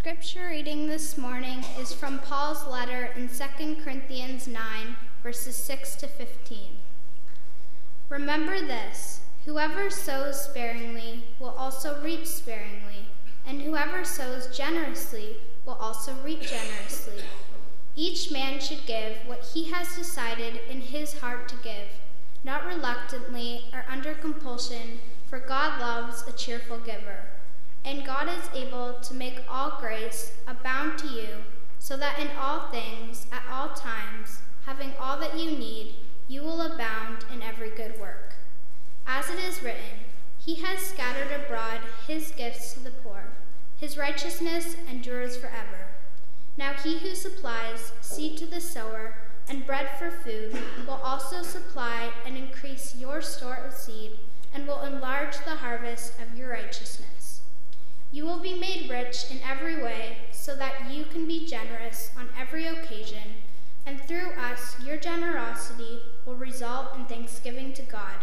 Scripture 0.00 0.48
reading 0.48 0.88
this 0.88 1.18
morning 1.18 1.62
is 1.78 1.92
from 1.92 2.20
Paul's 2.20 2.66
letter 2.66 3.10
in 3.16 3.28
2 3.28 3.82
Corinthians 3.84 4.48
9, 4.48 4.96
verses 5.22 5.54
6 5.56 5.94
to 5.96 6.06
15. 6.06 6.58
Remember 8.08 8.60
this 8.60 9.20
whoever 9.44 9.90
sows 9.90 10.42
sparingly 10.42 11.24
will 11.38 11.50
also 11.50 12.02
reap 12.02 12.26
sparingly, 12.26 13.08
and 13.46 13.60
whoever 13.60 14.02
sows 14.02 14.46
generously 14.56 15.36
will 15.66 15.74
also 15.74 16.14
reap 16.24 16.40
generously. 16.40 17.22
Each 17.94 18.30
man 18.30 18.58
should 18.58 18.86
give 18.86 19.18
what 19.26 19.50
he 19.52 19.70
has 19.70 19.94
decided 19.94 20.60
in 20.70 20.80
his 20.80 21.20
heart 21.20 21.46
to 21.50 21.56
give, 21.56 21.88
not 22.42 22.64
reluctantly 22.64 23.66
or 23.70 23.84
under 23.86 24.14
compulsion, 24.14 24.98
for 25.28 25.38
God 25.38 25.78
loves 25.78 26.26
a 26.26 26.32
cheerful 26.32 26.78
giver. 26.78 27.24
And 27.84 28.04
God 28.04 28.28
is 28.28 28.50
able 28.54 28.94
to 28.94 29.14
make 29.14 29.40
all 29.48 29.78
grace 29.80 30.32
abound 30.46 30.98
to 30.98 31.08
you, 31.08 31.28
so 31.78 31.96
that 31.96 32.18
in 32.18 32.28
all 32.38 32.68
things, 32.68 33.26
at 33.32 33.42
all 33.50 33.70
times, 33.70 34.42
having 34.66 34.92
all 35.00 35.18
that 35.18 35.38
you 35.38 35.50
need, 35.50 35.94
you 36.28 36.42
will 36.42 36.60
abound 36.60 37.24
in 37.32 37.42
every 37.42 37.70
good 37.70 37.98
work. 37.98 38.34
As 39.06 39.28
it 39.30 39.38
is 39.38 39.62
written, 39.62 40.04
He 40.38 40.56
has 40.56 40.80
scattered 40.80 41.32
abroad 41.32 41.80
His 42.06 42.30
gifts 42.30 42.74
to 42.74 42.80
the 42.80 42.90
poor. 42.90 43.24
His 43.78 43.96
righteousness 43.96 44.76
endures 44.90 45.36
forever. 45.36 45.88
Now 46.56 46.74
he 46.74 46.98
who 46.98 47.14
supplies 47.14 47.92
seed 48.02 48.36
to 48.38 48.46
the 48.46 48.60
sower 48.60 49.14
and 49.48 49.66
bread 49.66 49.88
for 49.98 50.10
food 50.10 50.54
will 50.86 51.00
also 51.02 51.42
supply 51.42 52.10
and 52.26 52.36
increase 52.36 52.94
your 52.94 53.22
store 53.22 53.58
of 53.66 53.72
seed 53.72 54.18
and 54.52 54.66
will 54.66 54.82
enlarge 54.82 55.36
the 55.38 55.56
harvest 55.56 56.12
of 56.20 56.38
your 56.38 56.50
righteousness. 56.50 57.19
You 58.12 58.24
will 58.24 58.40
be 58.40 58.58
made 58.58 58.90
rich 58.90 59.30
in 59.30 59.40
every 59.48 59.82
way 59.82 60.18
so 60.32 60.56
that 60.56 60.90
you 60.90 61.04
can 61.04 61.26
be 61.26 61.46
generous 61.46 62.10
on 62.16 62.28
every 62.38 62.66
occasion, 62.66 63.34
and 63.86 64.00
through 64.00 64.30
us 64.30 64.76
your 64.84 64.96
generosity 64.96 66.00
will 66.26 66.34
result 66.34 66.96
in 66.96 67.04
thanksgiving 67.04 67.72
to 67.74 67.82
God. 67.82 68.16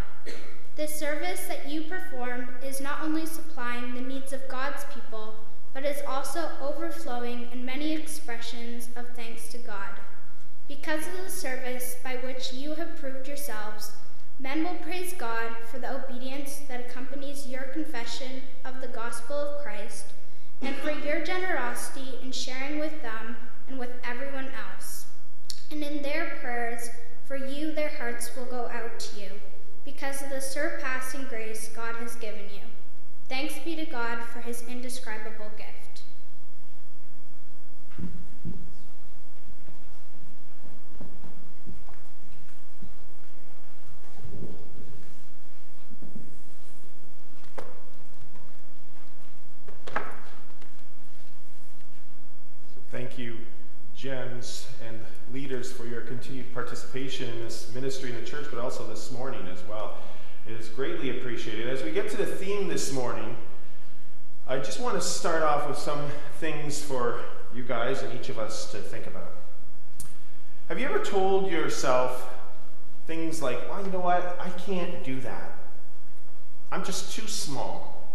The 0.76 0.88
service 0.88 1.48
that 1.48 1.68
you 1.70 1.84
perform 1.84 2.50
is 2.64 2.82
not 2.82 3.02
only 3.02 3.26
supplying 3.26 3.94
the 3.94 4.02
needs 4.02 4.34
of 4.34 4.48
God's 4.48 4.84
people, 4.94 5.36
but 5.74 5.86
is 5.86 6.02
also 6.06 6.50
overflowing 6.62 7.48
in 7.52 7.66
many 7.66 7.94
expressions 7.94 8.90
of 8.96 9.16
thanks 9.16 9.48
to 9.50 9.58
God. 9.58 10.02
Because 10.68 11.08
of 11.08 11.24
the 11.24 11.32
service 11.32 11.96
by 12.04 12.18
which 12.18 12.52
you 12.54 12.76
have 12.76 12.98
proved 12.98 13.28
yourselves, 13.28 13.92
men 14.40 14.64
will 14.64 14.76
praise 14.76 15.14
God 15.14 15.52
for 15.66 15.80
the 15.80 15.96
obedience 15.96 16.62
that 16.68 16.82
accompanies 16.82 17.48
your 17.48 17.64
confession 17.64 18.44
of 18.64 18.82
the 18.82 18.88
gospel 18.88 19.36
of 19.36 19.64
Christ, 19.64 20.06
and 20.62 20.76
for 20.78 20.92
your 20.92 21.24
generosity 21.24 22.18
in 22.22 22.32
sharing 22.32 22.80
with 22.80 23.02
them 23.02 23.36
and 23.68 23.80
with 23.80 23.92
everyone 24.04 24.50
else. 24.72 25.06
And 25.72 25.84
in 25.84 26.02
their 26.02 26.38
prayers 26.40 26.90
for 27.26 27.36
you, 27.36 27.74
their 27.74 27.92
hearts 27.98 28.36
will 28.36 28.46
go 28.46 28.68
out 28.68 29.00
to 29.00 29.20
you, 29.20 29.30
because 29.84 30.22
of 30.22 30.30
the 30.30 30.42
surpassing 30.42 31.26
grace 31.26 31.70
God 31.76 31.96
has 31.96 32.16
given 32.16 32.46
you. 32.54 32.62
Thanks 33.28 33.56
be 33.66 33.76
to 33.76 33.86
God 33.86 34.20
for 34.24 34.40
his 34.40 34.64
indescribable 34.68 35.52
gift. 35.58 36.04
Thank 52.90 53.20
you, 53.20 53.38
Gems 53.96 54.68
and 54.88 55.00
leaders, 55.34 55.72
for 55.72 55.86
your 55.86 56.02
continued 56.02 56.52
participation 56.88 57.30
in 57.30 57.44
this 57.44 57.74
ministry 57.74 58.10
in 58.10 58.16
the 58.16 58.26
church, 58.26 58.48
but 58.50 58.60
also 58.60 58.86
this 58.88 59.11
morning 59.11 59.45
as 59.52 59.61
well. 59.70 59.95
It 60.45 60.54
is 60.54 60.70
greatly 60.70 61.10
appreciated. 61.10 61.67
As 61.67 61.84
we 61.84 61.92
get 61.92 62.10
to 62.11 62.17
the 62.17 62.26
theme 62.26 62.67
this 62.67 62.94
morning, 62.94 63.36
I 64.48 64.58
just 64.58 64.80
want 64.80 64.95
to 64.95 65.02
start 65.02 65.44
off 65.44 65.67
with 65.67 65.78
some 65.78 66.00
things 66.39 66.82
for 66.82 67.22
you 67.54 67.64
guys 67.64 68.04
and 68.04 68.17
each 68.17 68.30
of 68.30 68.39
us 68.39 68.72
to 68.72 68.78
think 68.78 69.06
about. 69.06 69.32
Have 70.70 70.80
you 70.80 70.86
ever 70.86 71.00
told 71.00 71.52
yourself 71.52 72.30
things 73.06 73.42
like, 73.42 73.70
well, 73.70 73.86
you 73.86 73.92
know 73.92 74.00
what? 74.00 74.38
I 74.40 74.50
can't 74.50 75.04
do 75.04 75.20
that. 75.22 75.58
I'm 76.72 76.86
just 76.86 77.14
too 77.14 77.28
small. 77.28 78.08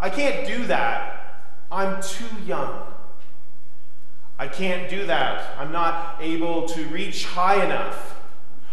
I 0.00 0.10
can't 0.10 0.46
do 0.46 0.66
that. 0.66 1.40
I'm 1.70 2.02
too 2.02 2.26
young. 2.46 2.93
I 4.38 4.48
can't 4.48 4.90
do 4.90 5.06
that. 5.06 5.56
I'm 5.58 5.70
not 5.70 6.16
able 6.20 6.66
to 6.68 6.84
reach 6.86 7.24
high 7.24 7.64
enough. 7.64 8.16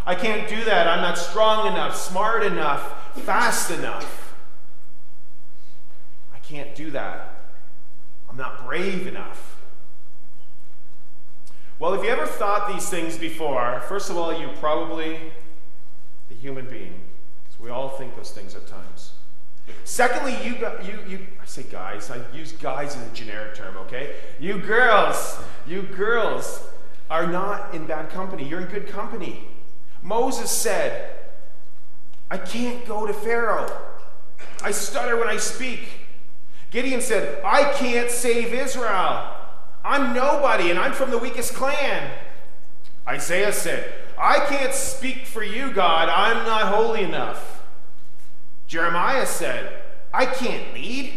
I 0.04 0.14
can't 0.14 0.48
do 0.48 0.64
that. 0.64 0.88
I'm 0.88 1.00
not 1.00 1.16
strong 1.16 1.68
enough, 1.68 1.96
smart 1.96 2.42
enough, 2.42 3.14
fast 3.22 3.70
enough. 3.70 4.34
I 6.34 6.38
can't 6.40 6.74
do 6.74 6.90
that. 6.90 7.28
I'm 8.28 8.36
not 8.36 8.66
brave 8.66 9.06
enough. 9.06 9.60
Well, 11.78 11.94
if 11.94 12.02
you 12.02 12.10
ever 12.10 12.26
thought 12.26 12.72
these 12.72 12.88
things 12.88 13.16
before, 13.16 13.82
first 13.88 14.10
of 14.10 14.16
all, 14.16 14.38
you're 14.38 14.56
probably 14.56 15.18
the 16.28 16.34
human 16.34 16.68
being. 16.68 17.00
Because 17.44 17.60
we 17.60 17.70
all 17.70 17.88
think 17.90 18.16
those 18.16 18.30
things 18.30 18.54
at 18.54 18.66
times. 18.66 19.12
Secondly, 19.84 20.36
you, 20.44 20.56
you, 20.84 20.98
you, 21.08 21.26
I 21.40 21.44
say 21.44 21.64
guys, 21.64 22.10
I 22.10 22.20
use 22.34 22.52
guys 22.52 22.96
in 22.96 23.02
a 23.02 23.08
generic 23.10 23.54
term, 23.54 23.76
okay? 23.78 24.16
You 24.40 24.58
girls, 24.58 25.38
you 25.66 25.82
girls 25.82 26.66
are 27.10 27.26
not 27.26 27.74
in 27.74 27.86
bad 27.86 28.10
company. 28.10 28.48
You're 28.48 28.62
in 28.62 28.68
good 28.68 28.88
company. 28.88 29.46
Moses 30.02 30.50
said, 30.50 31.18
I 32.30 32.38
can't 32.38 32.84
go 32.86 33.06
to 33.06 33.12
Pharaoh. 33.12 33.70
I 34.62 34.70
stutter 34.70 35.16
when 35.16 35.28
I 35.28 35.36
speak. 35.36 35.80
Gideon 36.70 37.00
said, 37.00 37.42
I 37.44 37.72
can't 37.74 38.10
save 38.10 38.54
Israel. 38.54 39.28
I'm 39.84 40.14
nobody 40.14 40.70
and 40.70 40.78
I'm 40.78 40.92
from 40.92 41.10
the 41.10 41.18
weakest 41.18 41.54
clan. 41.54 42.10
Isaiah 43.06 43.52
said, 43.52 43.92
I 44.16 44.38
can't 44.46 44.72
speak 44.72 45.26
for 45.26 45.42
you, 45.42 45.72
God. 45.72 46.08
I'm 46.08 46.46
not 46.46 46.72
holy 46.72 47.02
enough. 47.02 47.61
Jeremiah 48.72 49.26
said, 49.26 49.82
I 50.14 50.24
can't 50.24 50.72
lead. 50.72 51.12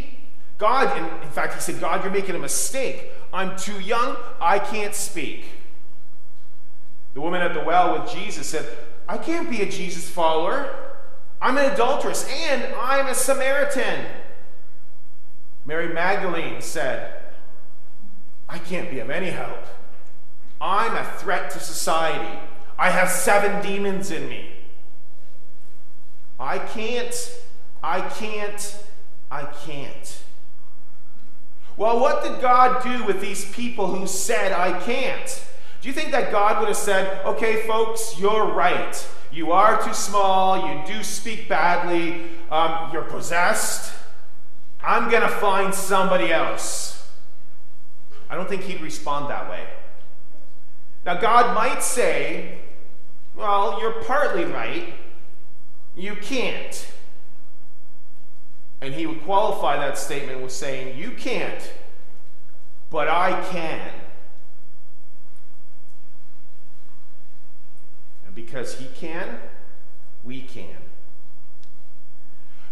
God, 0.58 0.98
in, 0.98 1.06
in 1.24 1.30
fact, 1.30 1.54
he 1.54 1.62
said, 1.62 1.80
God, 1.80 2.04
you're 2.04 2.12
making 2.12 2.36
a 2.36 2.40
mistake. 2.40 3.12
I'm 3.32 3.56
too 3.56 3.80
young. 3.80 4.18
I 4.42 4.60
can't 4.60 4.94
speak. 4.94 5.46
The 7.14 7.22
woman 7.22 7.42
at 7.42 7.54
the 7.54 7.62
well 7.62 7.98
with 7.98 8.12
Jesus 8.12 8.46
said, 8.46 8.68
I 9.08 9.18
can't 9.18 9.50
be 9.50 9.62
a 9.62 9.70
Jesus 9.70 10.10
follower. 10.10 10.98
I'm 11.42 11.58
an 11.58 11.72
adulteress 11.72 12.30
and 12.30 12.76
I'm 12.76 13.08
a 13.08 13.16
Samaritan. 13.16 14.06
Mary 15.64 15.94
Magdalene 15.94 16.60
said, 16.60 17.22
I 18.50 18.60
can't 18.60 18.92
be 18.92 19.00
of 19.00 19.10
any 19.10 19.30
help. 19.30 19.66
I'm 20.60 20.94
a 20.94 21.10
threat 21.20 21.52
to 21.52 21.62
society. 21.62 22.38
I 22.78 22.90
have 22.90 23.10
seven 23.10 23.66
demons 23.66 24.12
in 24.12 24.28
me. 24.28 24.52
I 26.38 26.60
can't, 26.60 27.16
I 27.86 28.02
can't, 28.10 28.84
I 29.30 29.44
can't. 29.44 30.24
Well, 31.78 32.00
what 32.00 32.24
did 32.24 32.42
God 32.42 32.82
do 32.82 33.06
with 33.06 33.22
these 33.22 33.46
people 33.54 33.86
who 33.86 34.08
said, 34.08 34.52
I 34.52 34.80
can't? 34.80 35.46
Do 35.82 35.88
you 35.88 35.94
think 35.94 36.10
that 36.10 36.32
God 36.32 36.58
would 36.60 36.68
have 36.68 36.78
said, 36.78 37.24
okay, 37.26 37.68
folks, 37.68 38.20
you're 38.20 38.48
right. 38.48 39.08
You 39.32 39.52
are 39.52 39.84
too 39.84 39.94
small. 39.94 40.68
You 40.68 40.82
do 40.88 41.04
speak 41.04 41.48
badly. 41.48 42.24
Um, 42.50 42.90
you're 42.92 43.04
possessed. 43.04 43.94
I'm 44.84 45.12
going 45.12 45.22
to 45.22 45.30
find 45.30 45.72
somebody 45.72 46.34
else. 46.34 47.08
I 48.32 48.36
don't 48.36 48.50
think 48.50 48.64
he'd 48.64 48.82
respond 48.82 49.30
that 49.30 49.48
way. 49.48 49.64
Now, 51.06 51.22
God 51.22 51.54
might 51.54 51.84
say, 51.84 52.58
well, 53.36 53.80
you're 53.80 54.04
partly 54.06 54.46
right. 54.46 54.92
You 55.96 56.16
can't. 56.16 56.94
And 58.86 58.94
he 58.94 59.08
would 59.08 59.24
qualify 59.24 59.78
that 59.78 59.98
statement 59.98 60.44
with 60.44 60.52
saying, 60.52 60.96
You 60.96 61.10
can't, 61.10 61.74
but 62.92 63.08
I 63.08 63.44
can. 63.50 63.92
And 68.28 68.36
because 68.36 68.78
he 68.78 68.86
can, 68.94 69.40
we 70.24 70.44
can. 70.44 70.78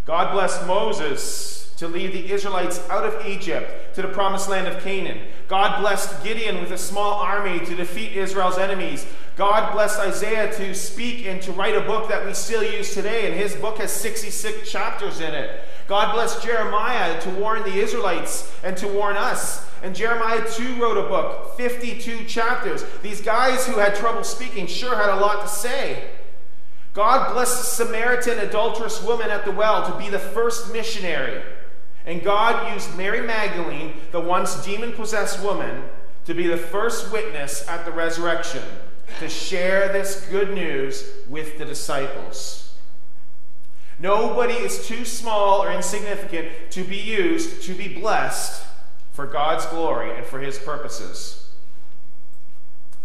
God 0.05 0.33
blessed 0.33 0.67
Moses 0.67 1.73
to 1.77 1.87
lead 1.87 2.13
the 2.13 2.31
Israelites 2.31 2.79
out 2.91 3.05
of 3.05 3.25
Egypt 3.25 3.95
to 3.95 4.03
the 4.03 4.07
promised 4.07 4.47
land 4.47 4.67
of 4.67 4.83
Canaan. 4.83 5.19
God 5.47 5.81
blessed 5.81 6.23
Gideon 6.23 6.61
with 6.61 6.69
a 6.71 6.77
small 6.77 7.15
army 7.15 7.65
to 7.65 7.73
defeat 7.73 8.11
Israel's 8.11 8.59
enemies. 8.59 9.07
God 9.35 9.73
blessed 9.73 9.99
Isaiah 9.99 10.53
to 10.57 10.75
speak 10.75 11.25
and 11.25 11.41
to 11.41 11.51
write 11.53 11.75
a 11.75 11.81
book 11.81 12.07
that 12.09 12.23
we 12.23 12.35
still 12.35 12.63
use 12.63 12.93
today, 12.93 13.25
and 13.25 13.33
his 13.33 13.55
book 13.55 13.79
has 13.79 13.91
66 13.91 14.69
chapters 14.69 15.19
in 15.19 15.33
it. 15.33 15.59
God 15.87 16.13
blessed 16.13 16.43
Jeremiah 16.43 17.19
to 17.21 17.29
warn 17.31 17.63
the 17.63 17.79
Israelites 17.79 18.51
and 18.63 18.75
to 18.77 18.87
warn 18.87 19.17
us. 19.17 19.69
And 19.81 19.95
Jeremiah 19.95 20.49
too 20.49 20.81
wrote 20.81 20.97
a 20.97 21.07
book, 21.09 21.57
52 21.57 22.25
chapters. 22.25 22.85
These 23.01 23.21
guys 23.21 23.67
who 23.67 23.79
had 23.79 23.95
trouble 23.95 24.23
speaking 24.23 24.65
sure 24.65 24.95
had 24.95 25.09
a 25.09 25.19
lot 25.19 25.41
to 25.41 25.53
say. 25.53 26.09
God 26.93 27.33
blessed 27.33 27.57
the 27.57 27.85
Samaritan 27.85 28.39
adulterous 28.39 29.03
woman 29.03 29.29
at 29.29 29.45
the 29.45 29.51
well 29.51 29.91
to 29.91 29.97
be 29.97 30.09
the 30.09 30.19
first 30.19 30.71
missionary. 30.71 31.41
And 32.05 32.23
God 32.23 32.73
used 32.73 32.95
Mary 32.95 33.21
Magdalene, 33.21 33.93
the 34.11 34.19
once 34.19 34.63
demon 34.63 34.93
possessed 34.93 35.41
woman, 35.43 35.83
to 36.25 36.33
be 36.33 36.47
the 36.47 36.57
first 36.57 37.11
witness 37.11 37.67
at 37.67 37.85
the 37.85 37.91
resurrection 37.91 38.63
to 39.19 39.29
share 39.29 39.91
this 39.91 40.25
good 40.29 40.53
news 40.53 41.09
with 41.29 41.57
the 41.57 41.65
disciples. 41.65 42.62
Nobody 44.03 44.55
is 44.55 44.85
too 44.85 45.05
small 45.05 45.63
or 45.63 45.71
insignificant 45.71 46.49
to 46.71 46.83
be 46.83 46.97
used 46.97 47.63
to 47.63 47.73
be 47.73 47.87
blessed 47.87 48.65
for 49.13 49.25
God's 49.25 49.65
glory 49.67 50.13
and 50.13 50.25
for 50.25 50.41
his 50.41 50.59
purposes. 50.59 51.53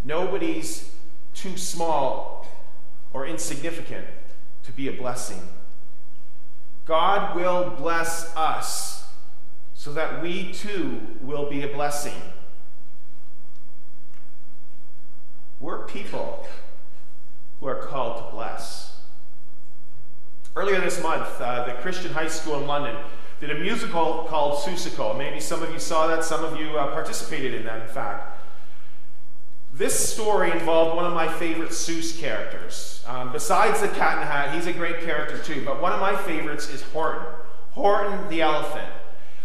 Nobody's 0.04 0.90
too 1.34 1.56
small 1.56 2.48
or 3.12 3.28
insignificant 3.28 4.06
to 4.64 4.72
be 4.72 4.88
a 4.88 4.92
blessing. 4.92 5.40
God 6.84 7.36
will 7.36 7.70
bless 7.70 8.34
us 8.36 9.08
so 9.74 9.92
that 9.92 10.20
we 10.20 10.52
too 10.52 11.00
will 11.20 11.48
be 11.48 11.62
a 11.62 11.68
blessing. 11.68 12.20
We're 15.60 15.84
people 15.86 16.48
who 17.60 17.68
are 17.68 17.82
called 17.82 18.16
to 18.16 18.34
bless. 18.34 18.97
Earlier 20.58 20.80
this 20.80 21.00
month, 21.00 21.40
uh, 21.40 21.66
the 21.66 21.74
Christian 21.74 22.12
High 22.12 22.26
School 22.26 22.58
in 22.58 22.66
London 22.66 22.96
did 23.38 23.50
a 23.50 23.54
musical 23.60 24.26
called 24.28 24.58
Seussical. 24.58 25.16
Maybe 25.16 25.38
some 25.38 25.62
of 25.62 25.72
you 25.72 25.78
saw 25.78 26.08
that, 26.08 26.24
some 26.24 26.44
of 26.44 26.58
you 26.58 26.76
uh, 26.76 26.90
participated 26.90 27.54
in 27.54 27.64
that, 27.64 27.82
in 27.82 27.86
fact. 27.86 28.36
This 29.72 30.12
story 30.12 30.50
involved 30.50 30.96
one 30.96 31.04
of 31.04 31.12
my 31.12 31.28
favorite 31.28 31.70
Seuss 31.70 32.18
characters. 32.18 33.04
Um, 33.06 33.30
besides 33.30 33.80
the 33.82 33.86
cat 33.86 34.14
in 34.14 34.18
the 34.18 34.26
hat, 34.26 34.52
he's 34.52 34.66
a 34.66 34.72
great 34.72 35.02
character 35.02 35.38
too, 35.38 35.62
but 35.64 35.80
one 35.80 35.92
of 35.92 36.00
my 36.00 36.16
favorites 36.16 36.68
is 36.70 36.82
Horton. 36.82 37.28
Horton 37.70 38.28
the 38.28 38.42
elephant. 38.42 38.92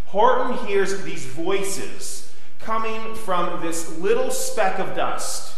Horton 0.08 0.66
hears 0.66 1.04
these 1.04 1.28
voices 1.28 2.34
coming 2.58 3.14
from 3.14 3.62
this 3.62 4.00
little 4.00 4.32
speck 4.32 4.80
of 4.80 4.96
dust. 4.96 5.54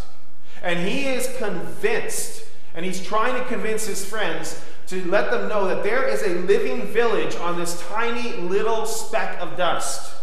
And 0.62 0.86
he 0.86 1.06
is 1.06 1.34
convinced, 1.38 2.44
and 2.74 2.86
he's 2.86 3.02
trying 3.02 3.42
to 3.42 3.48
convince 3.48 3.88
his 3.88 4.04
friends 4.04 4.62
to 4.88 5.04
let 5.10 5.32
them 5.32 5.50
know 5.50 5.68
that 5.68 5.84
there 5.84 6.08
is 6.08 6.22
a 6.22 6.36
living 6.42 6.84
village 6.88 7.36
on 7.38 7.58
this 7.58 7.82
tiny 7.90 8.34
little 8.34 8.86
speck 8.86 9.40
of 9.42 9.58
dust. 9.58 10.14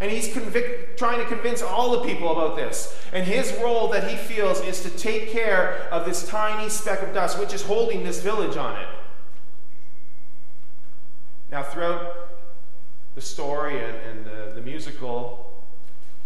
And 0.00 0.10
he's 0.10 0.28
convic- 0.28 0.96
trying 0.96 1.18
to 1.18 1.24
convince 1.26 1.62
all 1.62 1.92
the 1.92 2.06
people 2.06 2.30
about 2.32 2.56
this. 2.56 2.98
And 3.12 3.24
his 3.24 3.56
role 3.62 3.88
that 3.88 4.08
he 4.08 4.16
feels 4.16 4.60
is 4.62 4.82
to 4.82 4.90
take 4.90 5.30
care 5.30 5.88
of 5.92 6.04
this 6.04 6.28
tiny 6.28 6.68
speck 6.68 7.02
of 7.02 7.14
dust, 7.14 7.38
which 7.38 7.54
is 7.54 7.62
holding 7.62 8.02
this 8.02 8.20
village 8.20 8.56
on 8.56 8.80
it. 8.80 8.88
Now, 11.50 11.62
throughout 11.62 12.30
the 13.14 13.20
story 13.20 13.78
and, 13.78 13.96
and 13.96 14.26
the, 14.26 14.52
the 14.56 14.60
musical, 14.60 15.62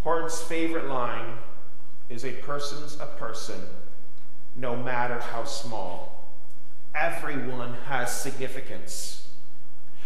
Horton's 0.03 0.41
favorite 0.41 0.87
line 0.87 1.37
is 2.09 2.25
a 2.25 2.33
person's 2.33 2.99
a 2.99 3.07
person, 3.07 3.61
no 4.57 4.75
matter 4.75 5.21
how 5.21 5.45
small. 5.45 6.18
Everyone 6.95 7.75
has 7.87 8.13
significance. 8.13 9.29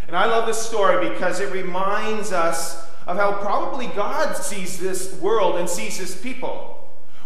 And 0.07 0.15
I 0.15 0.25
love 0.25 0.45
this 0.45 0.61
story 0.61 1.09
because 1.09 1.39
it 1.39 1.51
reminds 1.51 2.31
us 2.31 2.85
of 3.07 3.17
how 3.17 3.33
probably 3.33 3.87
God 3.87 4.35
sees 4.35 4.79
this 4.79 5.13
world 5.19 5.57
and 5.57 5.69
sees 5.69 5.97
his 5.97 6.15
people. 6.15 6.79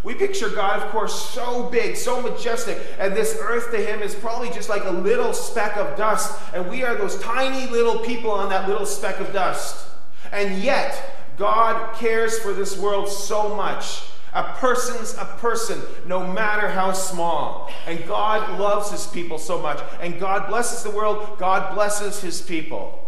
We 0.04 0.14
picture 0.14 0.48
God, 0.48 0.80
of 0.80 0.90
course, 0.90 1.30
so 1.30 1.68
big, 1.70 1.96
so 1.96 2.22
majestic, 2.22 2.78
and 2.98 3.14
this 3.14 3.36
earth 3.40 3.72
to 3.72 3.78
him 3.78 4.00
is 4.00 4.14
probably 4.14 4.48
just 4.50 4.68
like 4.68 4.84
a 4.84 4.90
little 4.90 5.32
speck 5.32 5.76
of 5.76 5.96
dust, 5.96 6.38
and 6.54 6.70
we 6.70 6.84
are 6.84 6.94
those 6.94 7.20
tiny 7.20 7.66
little 7.70 7.98
people 7.98 8.30
on 8.30 8.48
that 8.50 8.68
little 8.68 8.86
speck 8.86 9.18
of 9.18 9.32
dust. 9.32 9.88
And 10.30 10.62
yet, 10.62 11.34
God 11.36 11.96
cares 11.96 12.38
for 12.38 12.52
this 12.52 12.78
world 12.78 13.08
so 13.08 13.54
much 13.56 14.04
a 14.38 14.54
person's 14.54 15.14
a 15.14 15.24
person, 15.24 15.82
no 16.06 16.24
matter 16.24 16.68
how 16.68 16.92
small. 16.92 17.68
And 17.88 18.06
God 18.06 18.60
loves 18.60 18.88
his 18.92 19.04
people 19.08 19.36
so 19.36 19.60
much. 19.60 19.80
And 20.00 20.20
God 20.20 20.48
blesses 20.48 20.84
the 20.84 20.96
world, 20.96 21.38
God 21.38 21.74
blesses 21.74 22.20
his 22.20 22.40
people. 22.40 23.04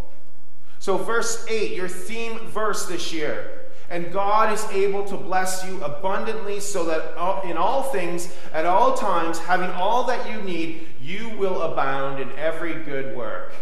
So, 0.81 0.97
verse 0.97 1.47
8, 1.49 1.71
your 1.77 1.87
theme 1.87 2.41
verse 2.49 2.87
this 2.87 3.13
year. 3.13 3.61
And 3.91 4.13
God 4.13 4.53
is 4.53 4.65
able 4.73 5.05
to 5.05 5.17
bless 5.17 5.65
you 5.65 5.81
abundantly 5.85 6.59
so 6.59 6.85
that 6.87 7.45
in 7.49 7.57
all 7.57 7.85
things, 7.85 8.35
at 8.53 8.67
all 8.67 8.97
times, 8.97 9.39
having 9.39 9.71
all 9.71 10.03
that 10.05 10.29
you 10.29 10.43
need, 10.43 10.89
you 11.01 11.29
will 11.37 11.63
abound 11.63 12.21
in 12.21 12.31
every 12.33 12.75
good 12.75 13.17
work. 13.17 13.53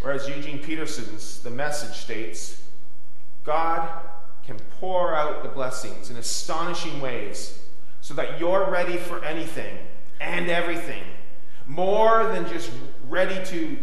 Whereas 0.00 0.26
Eugene 0.28 0.60
Peterson's 0.60 1.42
The 1.42 1.50
Message 1.50 1.96
states, 1.96 2.62
God 3.44 3.88
can 4.46 4.56
pour 4.78 5.14
out 5.14 5.42
the 5.42 5.48
blessings 5.48 6.08
in 6.08 6.16
astonishing 6.16 7.00
ways 7.00 7.58
so 8.00 8.14
that 8.14 8.38
you're 8.38 8.70
ready 8.70 8.96
for 8.96 9.24
anything 9.24 9.76
and 10.20 10.48
everything, 10.48 11.02
more 11.66 12.28
than 12.28 12.46
just 12.48 12.70
ready 13.08 13.44
to, 13.46 13.76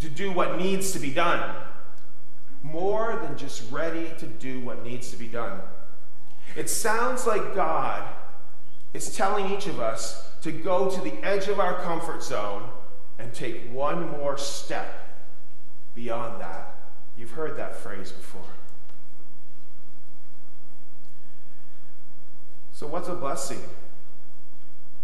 to 0.00 0.08
do 0.08 0.30
what 0.30 0.58
needs 0.58 0.92
to 0.92 0.98
be 0.98 1.10
done, 1.10 1.56
more 2.62 3.18
than 3.22 3.36
just 3.36 3.70
ready 3.72 4.10
to 4.18 4.26
do 4.26 4.60
what 4.60 4.84
needs 4.84 5.10
to 5.10 5.16
be 5.16 5.26
done. 5.26 5.58
It 6.54 6.68
sounds 6.68 7.26
like 7.26 7.54
God 7.54 8.04
is 8.92 9.16
telling 9.16 9.50
each 9.50 9.66
of 9.66 9.80
us 9.80 10.30
to 10.42 10.52
go 10.52 10.90
to 10.90 11.00
the 11.00 11.14
edge 11.24 11.48
of 11.48 11.58
our 11.58 11.80
comfort 11.82 12.22
zone 12.22 12.68
and 13.18 13.32
take 13.32 13.72
one 13.72 14.10
more 14.10 14.36
step 14.36 15.24
beyond 15.94 16.40
that. 16.42 16.74
You've 17.16 17.30
heard 17.30 17.56
that 17.56 17.76
phrase 17.76 18.12
before. 18.12 18.42
So, 22.82 22.88
what's 22.88 23.06
a 23.06 23.14
blessing? 23.14 23.60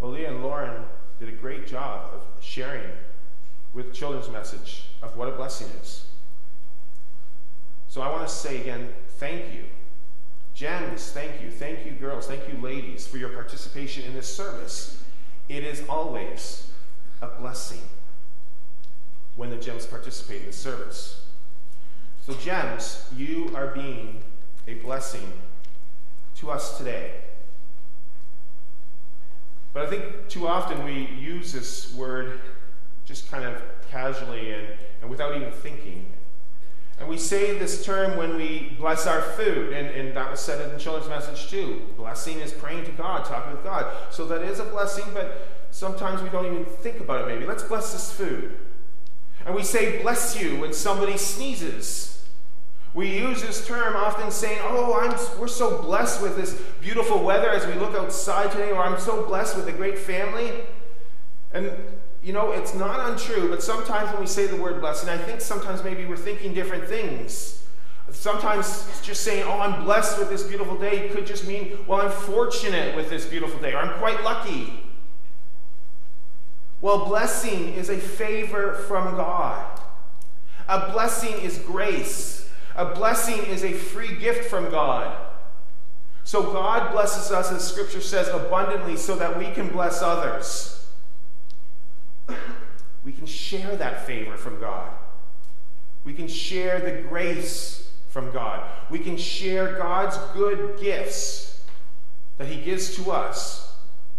Well, 0.00 0.10
Leah 0.10 0.30
and 0.30 0.42
Lauren 0.42 0.82
did 1.20 1.28
a 1.28 1.32
great 1.32 1.64
job 1.64 2.10
of 2.12 2.22
sharing 2.42 2.90
with 3.72 3.94
children's 3.94 4.28
message 4.28 4.86
of 5.00 5.16
what 5.16 5.28
a 5.28 5.30
blessing 5.30 5.68
is. 5.80 6.06
So, 7.86 8.00
I 8.00 8.10
want 8.10 8.26
to 8.26 8.34
say 8.34 8.60
again, 8.60 8.88
thank 9.18 9.54
you. 9.54 9.62
Gems, 10.54 11.12
thank 11.12 11.40
you. 11.40 11.52
Thank 11.52 11.86
you, 11.86 11.92
girls. 11.92 12.26
Thank 12.26 12.48
you, 12.52 12.60
ladies, 12.60 13.06
for 13.06 13.16
your 13.16 13.28
participation 13.28 14.02
in 14.06 14.12
this 14.12 14.26
service. 14.34 15.00
It 15.48 15.62
is 15.62 15.84
always 15.88 16.72
a 17.22 17.28
blessing 17.28 17.82
when 19.36 19.50
the 19.50 19.56
gems 19.56 19.86
participate 19.86 20.40
in 20.40 20.46
the 20.48 20.52
service. 20.52 21.26
So, 22.26 22.34
gems, 22.34 23.08
you 23.16 23.52
are 23.54 23.68
being 23.68 24.24
a 24.66 24.74
blessing 24.74 25.32
to 26.38 26.50
us 26.50 26.76
today. 26.76 27.12
But 29.72 29.86
I 29.86 29.90
think 29.90 30.28
too 30.28 30.48
often 30.48 30.84
we 30.84 31.06
use 31.18 31.52
this 31.52 31.94
word 31.94 32.40
just 33.04 33.30
kind 33.30 33.44
of 33.44 33.62
casually 33.90 34.52
and, 34.52 34.66
and 35.00 35.10
without 35.10 35.36
even 35.36 35.50
thinking. 35.52 36.06
And 36.98 37.08
we 37.08 37.16
say 37.16 37.56
this 37.58 37.84
term 37.84 38.16
when 38.16 38.36
we 38.36 38.74
bless 38.78 39.06
our 39.06 39.22
food, 39.22 39.72
and, 39.72 39.86
and 39.86 40.16
that 40.16 40.30
was 40.30 40.40
said 40.40 40.60
in 40.60 40.72
the 40.72 40.78
children's 40.78 41.08
message 41.08 41.48
too. 41.48 41.82
Blessing 41.96 42.40
is 42.40 42.52
praying 42.52 42.84
to 42.86 42.92
God, 42.92 43.24
talking 43.24 43.52
with 43.52 43.62
God. 43.62 43.86
So 44.10 44.26
that 44.26 44.42
is 44.42 44.58
a 44.58 44.64
blessing, 44.64 45.04
but 45.14 45.46
sometimes 45.70 46.22
we 46.22 46.28
don't 46.28 46.46
even 46.46 46.64
think 46.64 47.00
about 47.00 47.22
it 47.22 47.32
maybe. 47.32 47.46
Let's 47.46 47.62
bless 47.62 47.92
this 47.92 48.12
food. 48.12 48.58
And 49.46 49.54
we 49.54 49.62
say 49.62 50.02
bless 50.02 50.40
you 50.40 50.58
when 50.58 50.72
somebody 50.72 51.16
sneezes. 51.16 52.17
We 52.94 53.18
use 53.18 53.42
this 53.42 53.66
term 53.66 53.94
often 53.96 54.30
saying, 54.30 54.58
Oh, 54.62 54.98
I'm, 54.98 55.10
we're 55.38 55.48
so 55.48 55.82
blessed 55.82 56.22
with 56.22 56.36
this 56.36 56.60
beautiful 56.80 57.22
weather 57.22 57.50
as 57.50 57.66
we 57.66 57.74
look 57.74 57.94
outside 57.94 58.50
today, 58.50 58.70
or 58.72 58.82
I'm 58.82 58.98
so 58.98 59.24
blessed 59.24 59.56
with 59.56 59.68
a 59.68 59.72
great 59.72 59.98
family. 59.98 60.52
And, 61.52 61.72
you 62.22 62.32
know, 62.32 62.52
it's 62.52 62.74
not 62.74 63.10
untrue, 63.10 63.48
but 63.48 63.62
sometimes 63.62 64.10
when 64.10 64.20
we 64.20 64.26
say 64.26 64.46
the 64.46 64.56
word 64.56 64.80
blessing, 64.80 65.08
I 65.08 65.18
think 65.18 65.40
sometimes 65.40 65.84
maybe 65.84 66.06
we're 66.06 66.16
thinking 66.16 66.54
different 66.54 66.84
things. 66.84 67.62
Sometimes 68.10 69.00
just 69.02 69.22
saying, 69.22 69.44
Oh, 69.46 69.60
I'm 69.60 69.84
blessed 69.84 70.18
with 70.18 70.30
this 70.30 70.42
beautiful 70.42 70.76
day 70.76 71.10
could 71.10 71.26
just 71.26 71.46
mean, 71.46 71.78
Well, 71.86 72.00
I'm 72.00 72.10
fortunate 72.10 72.96
with 72.96 73.10
this 73.10 73.26
beautiful 73.26 73.60
day, 73.60 73.74
or 73.74 73.78
I'm 73.78 73.98
quite 73.98 74.24
lucky. 74.24 74.84
Well, 76.80 77.06
blessing 77.06 77.74
is 77.74 77.90
a 77.90 77.98
favor 77.98 78.74
from 78.74 79.16
God. 79.16 79.80
A 80.68 80.90
blessing 80.92 81.32
is 81.40 81.58
grace. 81.58 82.47
A 82.78 82.84
blessing 82.84 83.44
is 83.46 83.64
a 83.64 83.72
free 83.72 84.14
gift 84.14 84.48
from 84.48 84.70
God. 84.70 85.18
So 86.22 86.52
God 86.52 86.92
blesses 86.92 87.32
us, 87.32 87.50
as 87.50 87.66
Scripture 87.66 88.00
says, 88.00 88.28
abundantly 88.28 88.96
so 88.96 89.16
that 89.16 89.36
we 89.36 89.50
can 89.50 89.68
bless 89.68 90.00
others. 90.00 90.86
We 93.04 93.12
can 93.12 93.26
share 93.26 93.74
that 93.76 94.06
favor 94.06 94.36
from 94.36 94.60
God. 94.60 94.90
We 96.04 96.12
can 96.12 96.28
share 96.28 96.78
the 96.78 97.08
grace 97.08 97.90
from 98.08 98.30
God. 98.32 98.68
We 98.90 98.98
can 98.98 99.16
share 99.16 99.78
God's 99.78 100.18
good 100.34 100.78
gifts 100.78 101.62
that 102.36 102.48
He 102.48 102.60
gives 102.60 102.96
to 102.96 103.10
us 103.10 103.72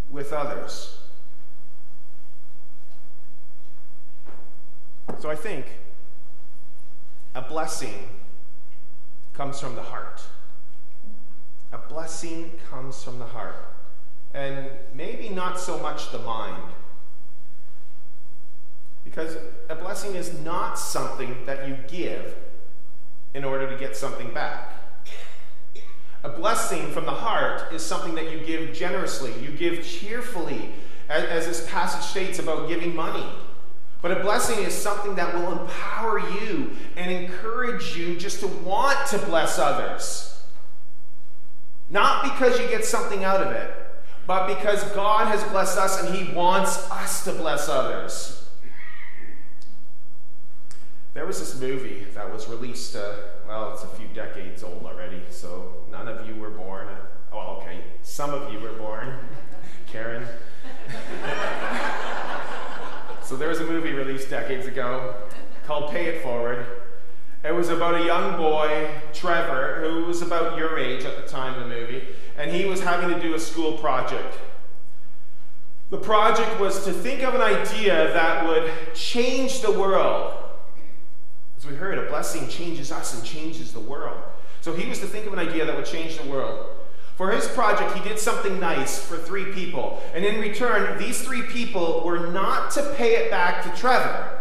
with 0.09 0.33
others. 0.33 0.97
So 5.19 5.29
I 5.29 5.35
think 5.35 5.65
a 7.35 7.43
blessing 7.43 7.93
comes 9.39 9.61
from 9.61 9.73
the 9.73 9.81
heart. 9.81 10.21
A 11.71 11.77
blessing 11.77 12.51
comes 12.69 13.01
from 13.01 13.19
the 13.19 13.25
heart. 13.25 13.55
And 14.33 14.67
maybe 14.93 15.29
not 15.29 15.57
so 15.57 15.79
much 15.79 16.11
the 16.11 16.19
mind. 16.19 16.73
Because 19.05 19.37
a 19.69 19.75
blessing 19.75 20.15
is 20.15 20.37
not 20.41 20.77
something 20.77 21.37
that 21.45 21.69
you 21.69 21.77
give 21.87 22.35
in 23.33 23.45
order 23.45 23.69
to 23.69 23.77
get 23.77 23.95
something 23.95 24.33
back. 24.33 24.73
A 26.25 26.29
blessing 26.29 26.91
from 26.91 27.05
the 27.05 27.11
heart 27.11 27.71
is 27.71 27.81
something 27.81 28.15
that 28.15 28.33
you 28.33 28.45
give 28.45 28.73
generously, 28.73 29.31
you 29.41 29.51
give 29.51 29.85
cheerfully, 29.85 30.73
as, 31.07 31.23
as 31.23 31.45
this 31.47 31.69
passage 31.69 32.03
states 32.03 32.39
about 32.39 32.67
giving 32.67 32.93
money. 32.93 33.25
But 34.01 34.11
a 34.11 34.21
blessing 34.21 34.63
is 34.63 34.73
something 34.73 35.15
that 35.15 35.33
will 35.33 35.51
empower 35.59 36.19
you 36.19 36.71
and 36.95 37.11
encourage 37.11 37.97
you 37.97 38.15
just 38.15 38.39
to 38.39 38.47
want 38.47 39.07
to 39.07 39.17
bless 39.17 39.59
others. 39.59 40.41
Not 41.89 42.23
because 42.23 42.59
you 42.59 42.67
get 42.67 42.85
something 42.85 43.23
out 43.23 43.41
of 43.41 43.51
it, 43.51 43.73
but 44.25 44.47
because 44.47 44.83
God 44.91 45.27
has 45.27 45.43
blessed 45.45 45.77
us 45.77 46.03
and 46.03 46.15
He 46.15 46.33
wants 46.33 46.89
us 46.91 47.23
to 47.25 47.33
bless 47.33 47.67
others. 47.67 48.47
There 51.13 51.25
was 51.25 51.39
this 51.39 51.59
movie 51.59 52.05
that 52.13 52.31
was 52.31 52.47
released, 52.47 52.95
uh, 52.95 53.15
well, 53.47 53.73
it's 53.73 53.83
a 53.83 53.87
few 53.87 54.07
decades 54.09 54.63
old 54.63 54.85
already, 54.85 55.21
so 55.29 55.83
none 55.91 56.07
of 56.07 56.25
you 56.27 56.35
were 56.35 56.51
born. 56.51 56.87
Oh, 57.33 57.57
okay, 57.57 57.79
some 58.03 58.33
of 58.33 58.53
you 58.53 58.59
were 58.59 58.73
born. 58.73 59.15
Karen. 59.87 60.25
So 63.29 63.35
there 63.35 63.49
was 63.49 63.59
a 63.59 63.65
movie 63.65 63.91
released 63.91 64.31
decades 64.31 64.65
ago 64.65 65.13
called 65.67 65.91
Pay 65.91 66.07
It 66.07 66.23
Forward. 66.23 66.65
It 67.43 67.53
was 67.53 67.69
about 67.69 68.01
a 68.01 68.03
young 68.03 68.35
boy, 68.37 68.89
Trevor, 69.13 69.81
who 69.83 70.05
was 70.05 70.23
about 70.23 70.57
your 70.57 70.79
age 70.79 71.05
at 71.05 71.15
the 71.15 71.31
time 71.31 71.53
of 71.53 71.69
the 71.69 71.75
movie, 71.75 72.07
and 72.39 72.49
he 72.49 72.65
was 72.65 72.81
having 72.81 73.15
to 73.15 73.21
do 73.21 73.35
a 73.35 73.39
school 73.39 73.73
project. 73.77 74.35
The 75.91 75.99
project 75.99 76.59
was 76.59 76.83
to 76.85 76.91
think 76.91 77.21
of 77.21 77.35
an 77.35 77.41
idea 77.41 78.11
that 78.13 78.47
would 78.47 78.73
change 78.95 79.61
the 79.61 79.71
world 79.71 80.33
as 81.59 81.67
we 81.67 81.75
heard, 81.75 81.97
a 81.97 82.03
blessing 82.03 82.47
changes 82.47 82.89
us 82.89 83.13
and 83.13 83.23
changes 83.23 83.73
the 83.73 83.81
world. 83.81 84.17
So 84.61 84.73
he 84.73 84.87
was 84.87 84.99
to 85.01 85.05
think 85.05 85.27
of 85.27 85.33
an 85.33 85.39
idea 85.39 85.65
that 85.65 85.75
would 85.75 85.85
change 85.85 86.17
the 86.17 86.25
world. 86.29 86.67
For 87.19 87.31
his 87.31 87.49
project, 87.49 87.97
he 87.97 88.07
did 88.07 88.17
something 88.17 88.61
nice 88.61 89.03
for 89.03 89.17
three 89.17 89.51
people. 89.51 90.01
And 90.13 90.23
in 90.23 90.39
return, 90.39 90.97
these 90.97 91.21
three 91.21 91.41
people 91.41 92.01
were 92.05 92.31
not 92.31 92.71
to 92.71 92.93
pay 92.95 93.17
it 93.17 93.29
back 93.29 93.61
to 93.63 93.77
Trevor, 93.77 94.39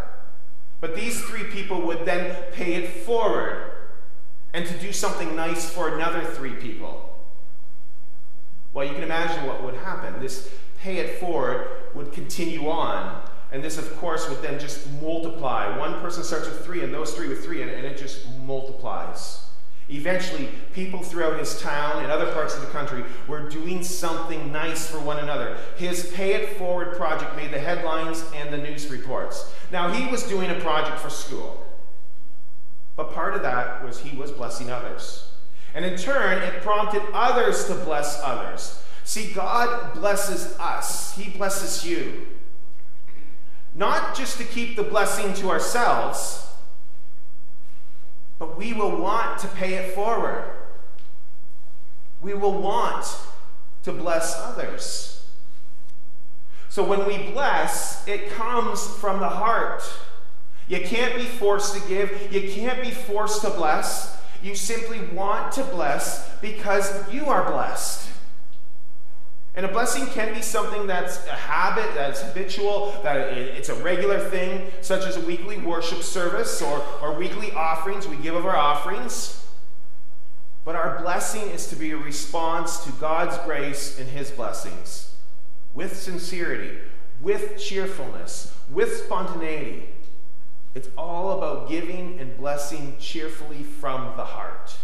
but 0.80 0.94
these 0.94 1.20
three 1.24 1.42
people 1.42 1.82
would 1.82 2.04
then 2.04 2.40
pay 2.52 2.74
it 2.74 2.88
forward 2.88 3.72
and 4.54 4.64
to 4.64 4.78
do 4.78 4.92
something 4.92 5.34
nice 5.34 5.68
for 5.68 5.96
another 5.96 6.22
three 6.22 6.52
people. 6.52 7.18
Well, 8.72 8.86
you 8.86 8.94
can 8.94 9.02
imagine 9.02 9.44
what 9.44 9.64
would 9.64 9.74
happen. 9.74 10.20
This 10.20 10.48
pay 10.80 10.98
it 10.98 11.18
forward 11.18 11.66
would 11.96 12.12
continue 12.12 12.70
on 12.70 13.28
and 13.50 13.64
this, 13.64 13.76
of 13.76 13.96
course, 13.96 14.28
would 14.28 14.40
then 14.40 14.60
just 14.60 14.88
multiply. 15.02 15.76
One 15.76 16.00
person 16.00 16.22
starts 16.22 16.46
with 16.46 16.64
three, 16.64 16.84
and 16.84 16.94
those 16.94 17.12
three 17.12 17.26
with 17.26 17.42
three, 17.42 17.62
and, 17.62 17.72
and 17.72 17.84
it 17.84 17.98
just 17.98 18.28
multiplies. 18.44 19.47
Eventually, 19.90 20.48
people 20.74 21.02
throughout 21.02 21.38
his 21.38 21.60
town 21.60 22.02
and 22.02 22.12
other 22.12 22.30
parts 22.32 22.54
of 22.54 22.60
the 22.60 22.66
country 22.68 23.04
were 23.26 23.48
doing 23.48 23.82
something 23.82 24.52
nice 24.52 24.86
for 24.86 25.00
one 25.00 25.18
another. 25.18 25.56
His 25.76 26.10
Pay 26.14 26.34
It 26.34 26.58
Forward 26.58 26.96
project 26.96 27.36
made 27.36 27.50
the 27.50 27.58
headlines 27.58 28.24
and 28.34 28.52
the 28.52 28.58
news 28.58 28.88
reports. 28.88 29.50
Now, 29.72 29.90
he 29.90 30.10
was 30.10 30.24
doing 30.24 30.50
a 30.50 30.60
project 30.60 30.98
for 30.98 31.10
school, 31.10 31.64
but 32.96 33.12
part 33.12 33.34
of 33.34 33.42
that 33.42 33.84
was 33.84 34.00
he 34.00 34.16
was 34.16 34.30
blessing 34.30 34.70
others. 34.70 35.30
And 35.74 35.84
in 35.84 35.96
turn, 35.96 36.42
it 36.42 36.62
prompted 36.62 37.02
others 37.12 37.66
to 37.66 37.74
bless 37.74 38.20
others. 38.22 38.82
See, 39.04 39.32
God 39.32 39.94
blesses 39.94 40.54
us, 40.58 41.16
He 41.16 41.30
blesses 41.30 41.86
you 41.86 42.26
not 43.78 44.16
just 44.16 44.38
to 44.38 44.44
keep 44.44 44.74
the 44.76 44.82
blessing 44.82 45.32
to 45.34 45.50
ourselves, 45.50 46.47
but 48.38 48.56
we 48.56 48.72
will 48.72 48.96
want 48.96 49.38
to 49.40 49.48
pay 49.48 49.74
it 49.74 49.94
forward. 49.94 50.44
We 52.20 52.34
will 52.34 52.60
want 52.60 53.06
to 53.84 53.92
bless 53.92 54.36
others. 54.36 55.26
So 56.68 56.84
when 56.84 57.06
we 57.06 57.32
bless, 57.32 58.06
it 58.06 58.30
comes 58.30 58.86
from 58.96 59.20
the 59.20 59.28
heart. 59.28 59.82
You 60.68 60.80
can't 60.80 61.16
be 61.16 61.24
forced 61.24 61.74
to 61.74 61.88
give, 61.88 62.32
you 62.32 62.52
can't 62.52 62.82
be 62.82 62.90
forced 62.90 63.42
to 63.42 63.50
bless. 63.50 64.16
You 64.42 64.54
simply 64.54 65.00
want 65.00 65.52
to 65.52 65.64
bless 65.64 66.28
because 66.40 67.12
you 67.12 67.26
are 67.26 67.50
blessed. 67.50 68.08
And 69.54 69.66
a 69.66 69.68
blessing 69.68 70.06
can 70.06 70.34
be 70.34 70.42
something 70.42 70.86
that's 70.86 71.26
a 71.26 71.32
habit, 71.32 71.92
that's 71.94 72.22
habitual, 72.22 72.94
that 73.02 73.16
it's 73.36 73.68
a 73.68 73.74
regular 73.82 74.20
thing, 74.20 74.70
such 74.82 75.04
as 75.04 75.16
a 75.16 75.20
weekly 75.20 75.58
worship 75.58 76.02
service 76.02 76.62
or, 76.62 76.84
or 77.02 77.14
weekly 77.14 77.50
offerings. 77.52 78.06
We 78.06 78.16
give 78.16 78.36
of 78.36 78.46
our 78.46 78.56
offerings. 78.56 79.44
But 80.64 80.76
our 80.76 81.00
blessing 81.00 81.42
is 81.50 81.66
to 81.68 81.76
be 81.76 81.92
a 81.92 81.96
response 81.96 82.84
to 82.84 82.92
God's 82.92 83.36
grace 83.38 83.98
and 83.98 84.08
His 84.08 84.30
blessings 84.30 85.14
with 85.74 85.96
sincerity, 85.96 86.76
with 87.20 87.58
cheerfulness, 87.58 88.54
with 88.70 89.04
spontaneity. 89.04 89.88
It's 90.74 90.88
all 90.96 91.38
about 91.38 91.68
giving 91.68 92.20
and 92.20 92.36
blessing 92.36 92.96
cheerfully 93.00 93.62
from 93.62 94.16
the 94.16 94.24
heart. 94.24 94.76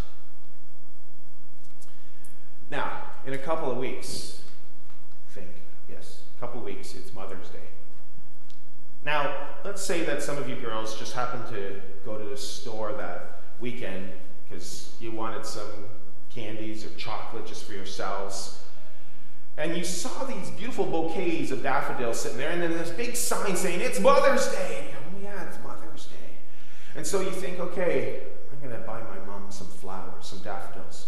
Now, 2.71 3.03
in 3.27 3.33
a 3.33 3.39
couple 3.39 3.71
of 3.71 3.77
weeks, 3.77 4.41
couple 6.45 6.61
weeks, 6.61 6.95
it's 6.95 7.15
Mother's 7.15 7.49
Day. 7.49 7.59
Now, 9.03 9.35
let's 9.65 9.81
say 9.81 10.05
that 10.05 10.23
some 10.23 10.37
of 10.37 10.47
you 10.47 10.57
girls 10.57 10.99
just 10.99 11.15
happened 11.15 11.47
to 11.55 11.81
go 12.05 12.19
to 12.19 12.25
the 12.25 12.37
store 12.37 12.93
that 12.93 13.41
weekend 13.61 14.11
because 14.47 14.95
you 15.01 15.11
wanted 15.11 15.47
some 15.47 15.71
candies 16.29 16.85
or 16.85 16.91
chocolate 16.99 17.47
just 17.47 17.65
for 17.65 17.73
yourselves. 17.73 18.63
And 19.57 19.75
you 19.75 19.85
saw 19.85 20.25
these 20.25 20.51
beautiful 20.51 20.85
bouquets 20.85 21.51
of 21.51 21.63
daffodils 21.63 22.21
sitting 22.21 22.37
there, 22.37 22.51
and 22.51 22.61
then 22.61 22.73
this 22.73 22.91
big 22.91 23.17
sign 23.17 23.57
saying, 23.57 23.81
It's 23.81 23.99
Mother's 23.99 24.47
Day. 24.49 24.89
Oh, 24.93 25.23
yeah, 25.23 25.45
it's 25.45 25.57
Mother's 25.65 26.05
Day. 26.05 26.37
And 26.95 27.07
so 27.07 27.23
you 27.23 27.31
think, 27.31 27.59
okay, 27.59 28.21
I'm 28.53 28.69
going 28.69 28.79
to 28.79 28.87
buy 28.87 29.01
my 29.01 29.25
mom 29.25 29.51
some 29.51 29.69
flowers, 29.69 30.27
some 30.27 30.41
daffodils. 30.41 31.07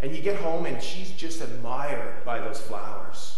And 0.00 0.16
you 0.16 0.22
get 0.22 0.36
home, 0.36 0.64
and 0.64 0.82
she's 0.82 1.10
just 1.10 1.42
admired 1.42 2.24
by 2.24 2.38
those 2.38 2.58
flowers. 2.58 3.37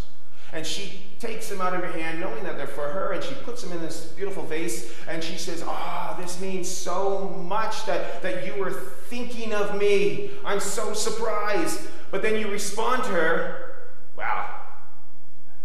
And 0.53 0.67
she 0.67 1.01
takes 1.21 1.49
them 1.49 1.61
out 1.61 1.75
of 1.75 1.83
her 1.83 1.93
hand, 1.93 2.21
knowing 2.21 2.43
that 2.45 2.57
they're 2.57 2.67
for 2.67 2.89
her, 2.89 3.13
and 3.13 3.23
she 3.23 3.35
puts 3.35 3.63
them 3.63 3.73
in 3.73 3.81
this 3.81 4.07
beautiful 4.07 4.45
vase, 4.45 4.93
and 5.07 5.23
she 5.23 5.39
says, 5.39 5.63
Ah, 5.67 6.17
oh, 6.17 6.21
this 6.21 6.41
means 6.41 6.69
so 6.69 7.29
much 7.29 7.87
that, 7.87 8.21
that 8.23 8.45
you 8.45 8.61
were 8.61 8.73
thinking 8.73 9.53
of 9.53 9.79
me. 9.79 10.31
I'm 10.45 10.61
so 10.61 10.93
surprised. 10.93 11.89
But 12.11 12.23
then 12.23 12.37
you 12.37 12.51
respond 12.51 13.05
to 13.05 13.11
her, 13.11 13.75
Wow, 14.17 14.61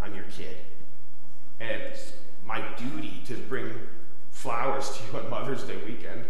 I'm 0.00 0.14
your 0.14 0.24
kid. 0.24 0.56
And 1.58 1.70
it's 1.70 2.12
my 2.44 2.62
duty 2.76 3.22
to 3.26 3.34
bring 3.34 3.72
flowers 4.30 4.90
to 4.90 5.02
you 5.04 5.24
on 5.24 5.30
Mother's 5.30 5.64
Day 5.64 5.78
weekend. 5.84 6.24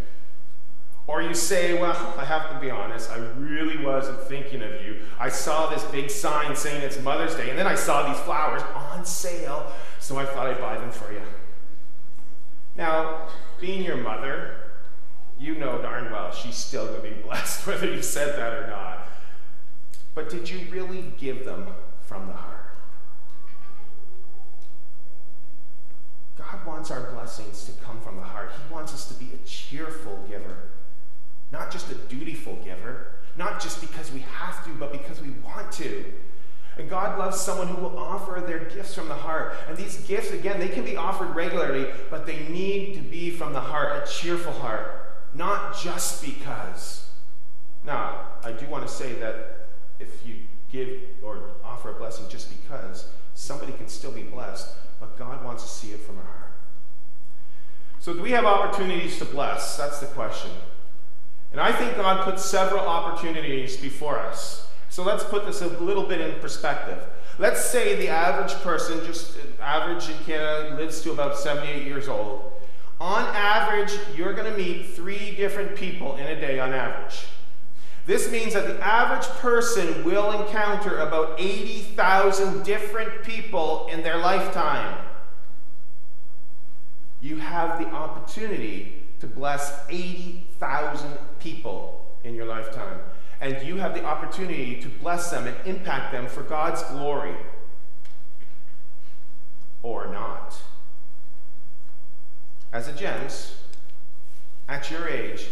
Or 1.08 1.22
you 1.22 1.34
say, 1.34 1.80
well, 1.80 2.14
I 2.18 2.24
have 2.24 2.50
to 2.50 2.58
be 2.58 2.68
honest, 2.68 3.10
I 3.12 3.18
really 3.38 3.84
wasn't 3.84 4.20
thinking 4.22 4.60
of 4.60 4.72
you. 4.84 5.02
I 5.20 5.28
saw 5.28 5.70
this 5.70 5.84
big 5.84 6.10
sign 6.10 6.56
saying 6.56 6.82
it's 6.82 7.00
Mother's 7.00 7.36
Day, 7.36 7.48
and 7.48 7.58
then 7.58 7.66
I 7.66 7.76
saw 7.76 8.12
these 8.12 8.20
flowers 8.22 8.62
on 8.74 9.04
sale, 9.04 9.70
so 10.00 10.18
I 10.18 10.26
thought 10.26 10.48
I'd 10.48 10.60
buy 10.60 10.78
them 10.78 10.90
for 10.90 11.12
you. 11.12 11.22
Now, 12.76 13.28
being 13.60 13.84
your 13.84 13.96
mother, 13.96 14.56
you 15.38 15.54
know 15.54 15.80
darn 15.80 16.10
well 16.10 16.32
she's 16.32 16.56
still 16.56 16.86
going 16.86 17.02
to 17.02 17.08
be 17.08 17.22
blessed, 17.22 17.66
whether 17.66 17.86
you 17.86 18.02
said 18.02 18.36
that 18.36 18.52
or 18.54 18.66
not. 18.66 19.08
But 20.14 20.28
did 20.28 20.50
you 20.50 20.66
really 20.70 21.12
give 21.18 21.44
them 21.44 21.68
from 22.02 22.26
the 22.26 22.32
heart? 22.32 22.74
God 26.36 26.66
wants 26.66 26.90
our 26.90 27.12
blessings 27.12 27.64
to 27.66 27.72
come 27.84 28.00
from 28.00 28.16
the 28.16 28.22
heart. 28.22 28.50
He 28.52 28.74
wants 28.74 28.92
us 28.92 29.06
to 29.08 29.14
be 29.14 29.30
a 29.32 29.46
cheerful 29.46 30.24
giver 30.28 30.70
not 31.52 31.70
just 31.70 31.90
a 31.90 31.94
dutiful 31.94 32.56
giver, 32.64 33.08
not 33.36 33.60
just 33.60 33.80
because 33.80 34.10
we 34.12 34.20
have 34.20 34.64
to, 34.64 34.70
but 34.74 34.92
because 34.92 35.20
we 35.20 35.30
want 35.44 35.70
to. 35.72 36.04
And 36.78 36.90
God 36.90 37.18
loves 37.18 37.40
someone 37.40 37.68
who 37.68 37.80
will 37.80 37.98
offer 37.98 38.42
their 38.46 38.58
gifts 38.58 38.94
from 38.94 39.08
the 39.08 39.14
heart. 39.14 39.54
And 39.68 39.76
these 39.76 39.98
gifts, 40.02 40.30
again, 40.30 40.60
they 40.60 40.68
can 40.68 40.84
be 40.84 40.96
offered 40.96 41.34
regularly, 41.34 41.90
but 42.10 42.26
they 42.26 42.46
need 42.48 42.94
to 42.94 43.00
be 43.00 43.30
from 43.30 43.52
the 43.52 43.60
heart, 43.60 44.02
a 44.02 44.10
cheerful 44.10 44.52
heart, 44.52 45.14
not 45.34 45.78
just 45.78 46.22
because. 46.24 47.08
Now, 47.84 48.26
I 48.44 48.52
do 48.52 48.66
want 48.66 48.86
to 48.86 48.92
say 48.92 49.14
that 49.14 49.68
if 49.98 50.26
you 50.26 50.34
give 50.70 51.00
or 51.22 51.50
offer 51.64 51.90
a 51.90 51.94
blessing 51.94 52.26
just 52.28 52.50
because, 52.50 53.08
somebody 53.34 53.72
can 53.72 53.88
still 53.88 54.12
be 54.12 54.22
blessed, 54.22 54.68
but 55.00 55.16
God 55.16 55.44
wants 55.44 55.62
to 55.62 55.68
see 55.68 55.92
it 55.92 56.00
from 56.00 56.18
our 56.18 56.24
heart. 56.24 56.52
So, 58.00 58.12
do 58.12 58.20
we 58.20 58.32
have 58.32 58.44
opportunities 58.44 59.18
to 59.18 59.24
bless? 59.24 59.76
That's 59.76 60.00
the 60.00 60.06
question. 60.06 60.50
And 61.56 61.64
I 61.64 61.72
think 61.72 61.96
God 61.96 62.22
put 62.22 62.38
several 62.38 62.86
opportunities 62.86 63.78
before 63.78 64.18
us. 64.18 64.68
So 64.90 65.02
let's 65.02 65.24
put 65.24 65.46
this 65.46 65.62
a 65.62 65.68
little 65.82 66.02
bit 66.02 66.20
in 66.20 66.38
perspective. 66.38 67.02
Let's 67.38 67.64
say 67.64 67.96
the 67.96 68.08
average 68.08 68.52
person, 68.60 69.02
just 69.06 69.38
uh, 69.38 69.62
average 69.62 70.06
in 70.10 70.18
Canada, 70.26 70.76
lives 70.76 71.00
to 71.00 71.12
about 71.12 71.38
78 71.38 71.86
years 71.86 72.08
old. 72.08 72.52
On 73.00 73.24
average, 73.34 73.98
you're 74.14 74.34
going 74.34 74.52
to 74.52 74.58
meet 74.58 74.90
three 74.90 75.34
different 75.34 75.76
people 75.76 76.16
in 76.16 76.26
a 76.26 76.38
day 76.38 76.58
on 76.58 76.74
average. 76.74 77.24
This 78.04 78.30
means 78.30 78.52
that 78.52 78.66
the 78.66 78.78
average 78.84 79.26
person 79.38 80.04
will 80.04 80.38
encounter 80.38 80.98
about 80.98 81.40
80,000 81.40 82.64
different 82.64 83.22
people 83.22 83.88
in 83.90 84.02
their 84.02 84.18
lifetime. 84.18 84.98
You 87.22 87.38
have 87.38 87.78
the 87.78 87.86
opportunity 87.86 89.06
to 89.20 89.26
bless 89.26 89.80
80,000 89.88 90.45
people 91.38 92.06
in 92.24 92.34
your 92.34 92.46
lifetime. 92.46 92.98
And 93.40 93.66
you 93.66 93.76
have 93.76 93.94
the 93.94 94.04
opportunity 94.04 94.80
to 94.80 94.88
bless 94.88 95.30
them 95.30 95.46
and 95.46 95.56
impact 95.66 96.12
them 96.12 96.26
for 96.26 96.42
God's 96.42 96.82
glory. 96.84 97.36
Or 99.82 100.06
not. 100.06 100.56
As 102.72 102.88
a 102.88 102.92
gent, 102.92 103.54
at 104.68 104.90
your 104.90 105.08
age, 105.08 105.46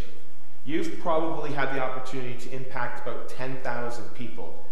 you've 0.64 0.99
probably 1.00 1.52
had 1.52 1.75
the 1.75 1.80
opportunity 1.80 2.37
to 2.38 2.54
impact 2.54 3.06
about 3.06 3.28
10,000 3.28 4.04
people 4.14 4.66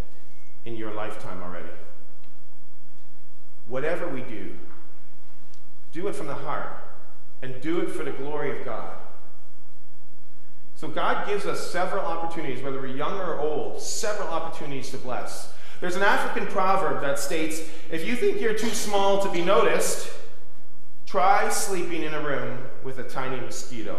in 0.65 0.75
your 0.75 0.93
lifetime 0.93 1.41
already. 1.41 1.69
Whatever 3.67 4.09
we 4.09 4.21
do, 4.21 4.51
do 5.93 6.07
it 6.07 6.15
from 6.15 6.27
the 6.27 6.35
heart 6.35 6.83
and 7.41 7.61
do 7.61 7.79
it 7.79 7.89
for 7.89 8.03
the 8.03 8.11
glory 8.11 8.57
of 8.57 8.65
God. 8.65 8.95
So 10.83 10.89
God 10.89 11.25
gives 11.25 11.45
us 11.45 11.71
several 11.71 12.03
opportunities, 12.05 12.61
whether 12.61 12.77
we're 12.77 12.87
young 12.87 13.17
or 13.17 13.39
old, 13.39 13.79
several 13.79 14.27
opportunities 14.27 14.91
to 14.91 14.97
bless. 14.97 15.53
There's 15.79 15.95
an 15.95 16.03
African 16.03 16.45
proverb 16.45 16.99
that 17.03 17.19
states 17.19 17.61
if 17.89 18.05
you 18.05 18.17
think 18.17 18.41
you're 18.41 18.53
too 18.53 18.67
small 18.67 19.23
to 19.23 19.31
be 19.31 19.41
noticed, 19.41 20.11
try 21.05 21.47
sleeping 21.47 22.03
in 22.03 22.13
a 22.13 22.19
room 22.19 22.57
with 22.83 22.97
a 22.99 23.03
tiny 23.03 23.39
mosquito. 23.39 23.97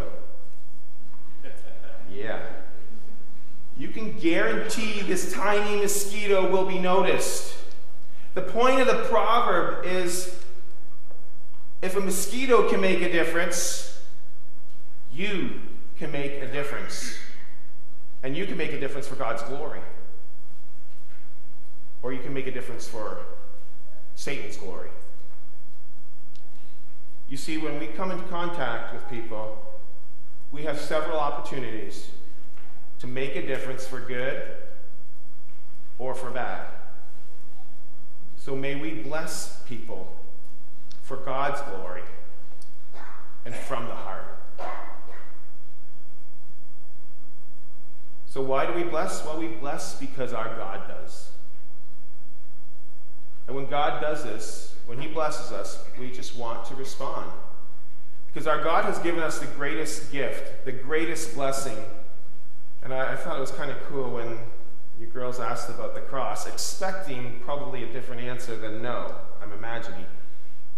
Yeah. 2.13 2.43
You 3.79 3.89
can 3.89 4.19
guarantee 4.19 5.01
this 5.01 5.33
tiny 5.33 5.81
mosquito 5.81 6.51
will 6.51 6.67
be 6.67 6.79
noticed. 6.79 7.57
The 8.35 8.43
point 8.43 8.79
of 8.81 8.89
the 8.89 9.05
proverb 9.05 9.87
is 9.87 10.39
if 11.81 11.97
a 11.97 12.01
mosquito 12.01 12.69
can 12.69 12.83
make 12.83 13.01
a 13.01 13.11
difference, 13.11 13.99
you 15.11 15.63
can 15.99 16.11
make 16.13 16.33
a 16.43 16.47
difference. 16.47 17.17
And 18.23 18.37
you 18.37 18.47
can 18.47 18.57
make 18.57 18.73
a 18.73 18.81
difference 18.81 19.07
for 19.07 19.17
God's 19.17 19.43
glory. 19.43 19.81
Or 22.03 22.13
you 22.13 22.21
can 22.21 22.35
make 22.35 22.47
a 22.47 22.51
difference 22.51 22.87
for 22.87 23.19
Satan's 24.15 24.57
glory. 24.57 24.91
You 27.29 27.37
see, 27.37 27.59
when 27.59 27.79
we 27.79 27.87
come 27.89 28.11
into 28.11 28.25
contact 28.25 28.95
with 28.95 29.09
people, 29.09 29.59
we 30.53 30.63
have 30.63 30.79
several 30.79 31.19
opportunities 31.19 32.09
to 33.01 33.07
make 33.07 33.35
a 33.37 33.47
difference 33.47 33.87
for 33.87 34.01
good 34.01 34.43
or 35.99 36.15
for 36.15 36.31
bad. 36.31 36.67
So 38.37 38.55
may 38.55 38.75
we 38.75 38.91
bless 39.03 39.63
people 39.63 40.15
for 41.03 41.17
God's 41.17 41.61
glory 41.63 42.03
and 43.45 43.55
from 43.55 43.87
the 43.87 43.95
heart. 43.95 44.34
So, 48.35 48.43
why 48.43 48.67
do 48.67 48.73
we 48.73 48.83
bless? 48.83 49.25
Well, 49.25 49.39
we 49.39 49.47
bless 49.47 49.95
because 49.95 50.33
our 50.33 50.57
God 50.57 50.89
does. 50.89 51.31
And 53.47 53.55
when 53.55 53.67
God 53.67 54.01
does 54.01 54.25
this, 54.25 54.75
when 54.87 54.99
He 54.99 55.07
blesses 55.07 55.53
us, 55.53 55.85
we 56.01 56.11
just 56.11 56.35
want 56.35 56.65
to 56.65 56.75
respond. 56.75 57.31
Because 58.27 58.49
our 58.49 58.61
God 58.61 58.87
has 58.87 58.99
given 58.99 59.23
us 59.23 59.39
the 59.39 59.47
greatest 59.47 60.11
gift, 60.11 60.65
the 60.65 60.73
greatest 60.73 61.37
blessing. 61.37 61.77
And 62.83 62.93
I, 62.93 63.13
I 63.13 63.15
thought 63.15 63.37
it 63.37 63.41
was 63.41 63.53
kind 63.53 63.71
of 63.71 63.81
cool 63.85 64.11
when 64.11 64.37
you 64.99 65.07
girls 65.07 65.39
asked 65.39 65.71
about 65.71 65.95
the 65.95 66.01
cross, 66.01 66.49
expecting 66.49 67.39
probably 67.45 67.85
a 67.85 67.93
different 67.93 68.23
answer 68.23 68.57
than 68.57 68.83
no, 68.83 69.15
I'm 69.41 69.53
imagining. 69.53 70.07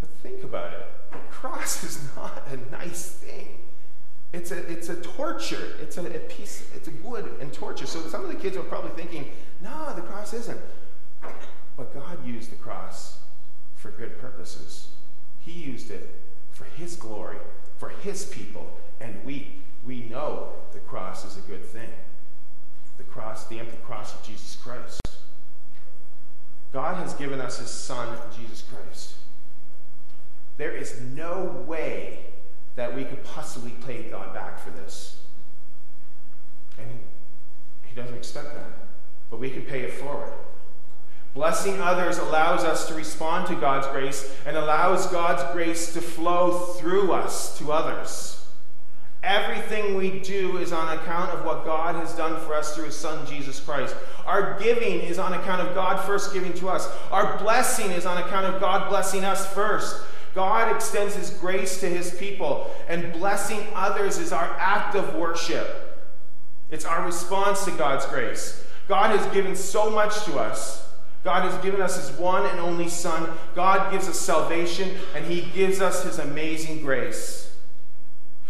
But 0.03 0.11
think 0.23 0.45
about 0.45 0.75
it. 0.75 0.87
The 1.11 1.19
cross 1.31 1.83
is 1.88 2.07
not 2.16 2.47
a 2.53 2.59
nice 2.71 3.09
thing. 3.09 3.66
It's 4.37 4.51
a, 4.51 4.70
it's 4.70 4.90
a 4.90 4.96
torture. 4.96 5.77
It's 5.81 5.96
a, 5.96 6.05
a 6.05 6.18
piece, 6.18 6.68
it's 6.75 6.88
a 6.88 6.90
wood 7.03 7.33
and 7.40 7.51
torture. 7.55 7.87
So 7.87 8.03
some 8.03 8.22
of 8.22 8.29
the 8.29 8.35
kids 8.35 8.55
are 8.59 8.62
probably 8.62 8.90
thinking, 8.90 9.31
no, 9.62 9.94
the 9.96 10.03
cross 10.03 10.35
isn't. 10.35 10.61
But 11.77 11.94
God 11.94 12.25
used 12.25 12.53
the 12.53 12.57
cross 12.57 13.20
for 13.77 13.90
good 13.92 14.18
purposes. 14.20 14.88
He 15.40 15.53
used 15.53 15.90
it 15.90 16.20
for 16.51 16.64
His 16.77 16.96
glory, 16.96 17.38
for 17.79 17.88
His 17.88 18.27
people, 18.27 18.70
and 19.01 19.25
we, 19.25 19.62
we 19.87 20.03
know 20.03 20.51
the 20.75 20.81
cross 20.81 21.25
is 21.25 21.38
a 21.38 21.49
good 21.49 21.64
thing. 21.64 21.88
The 22.99 23.05
cross, 23.05 23.46
the 23.46 23.59
empty 23.59 23.79
cross 23.85 24.14
of 24.14 24.22
Jesus 24.22 24.59
Christ. 24.62 25.01
God 26.75 26.96
has 26.96 27.14
given 27.14 27.40
us 27.40 27.59
His 27.59 27.70
Son, 27.70 28.18
Jesus 28.38 28.62
Christ. 28.70 29.14
There 30.59 30.72
is 30.72 31.01
no 31.14 31.64
way 31.66 32.27
that 32.77 32.95
we 32.95 33.05
could 33.05 33.25
possibly 33.25 33.73
pay 33.87 34.05
God 34.05 34.33
back 34.33 34.59
for 34.59 34.71
this. 34.71 35.17
And 36.79 36.87
He 37.85 37.95
doesn't 37.95 38.15
expect 38.15 38.55
that. 38.55 38.67
But 39.31 39.41
we 39.41 39.51
can 39.51 39.62
pay 39.62 39.81
it 39.81 39.95
forward. 39.95 40.33
Blessing 41.35 41.81
others 41.83 42.17
allows 42.17 42.65
us 42.65 42.89
to 42.89 42.95
respond 42.95 43.47
to 43.49 43.55
God's 43.57 43.87
grace 43.89 44.35
and 44.47 44.57
allows 44.57 45.07
God's 45.09 45.43
grace 45.53 45.93
to 45.93 46.01
flow 46.01 46.59
through 46.59 47.12
us 47.12 47.59
to 47.59 47.73
others. 47.73 48.47
Everything 49.23 49.97
we 49.97 50.21
do 50.21 50.57
is 50.59 50.73
on 50.73 50.97
account 50.97 51.33
of 51.33 51.45
what 51.45 51.65
God 51.65 51.97
has 51.97 52.15
done 52.15 52.41
for 52.47 52.55
us 52.55 52.75
through 52.75 52.85
His 52.85 52.97
Son, 52.97 53.27
Jesus 53.27 53.59
Christ. 53.59 53.95
Our 54.25 54.59
giving 54.59 55.01
is 55.01 55.19
on 55.19 55.33
account 55.33 55.67
of 55.67 55.75
God 55.75 56.03
first 56.07 56.33
giving 56.33 56.55
to 56.55 56.69
us. 56.69 56.89
Our 57.11 57.37
blessing 57.39 57.91
is 57.91 58.07
on 58.07 58.19
account 58.19 58.47
of 58.47 58.61
God 58.61 58.89
blessing 58.89 59.25
us 59.25 59.53
first. 59.53 60.01
God 60.37 60.77
extends 60.77 61.14
His 61.14 61.31
grace 61.31 61.81
to 61.81 61.88
His 61.88 62.14
people, 62.14 62.70
and 62.88 63.11
blessing 63.14 63.66
others 63.75 64.18
is 64.18 64.33
our 64.33 64.55
act 64.59 64.94
of 64.94 65.14
worship. 65.14 66.07
It's 66.70 66.85
our 66.85 67.07
response 67.07 67.64
to 67.64 67.70
God's 67.70 68.05
grace. 68.05 68.62
God 68.87 69.18
has 69.18 69.35
given 69.35 69.57
so 69.57 69.88
much 69.88 70.25
to 70.27 70.38
us. 70.38 70.92
God 71.25 71.51
has 71.51 71.64
given 71.64 71.81
us 71.81 71.96
His 71.96 72.16
one 72.18 72.44
and 72.44 72.61
only 72.61 72.88
Son. 72.88 73.31
God 73.55 73.90
gives 73.90 74.09
us 74.11 74.20
salvation, 74.20 74.90
and 75.14 75.25
He 75.25 75.40
gives 75.55 75.81
us 75.81 76.05
His 76.05 76.18
amazing 76.18 76.83
grace. 76.83 77.57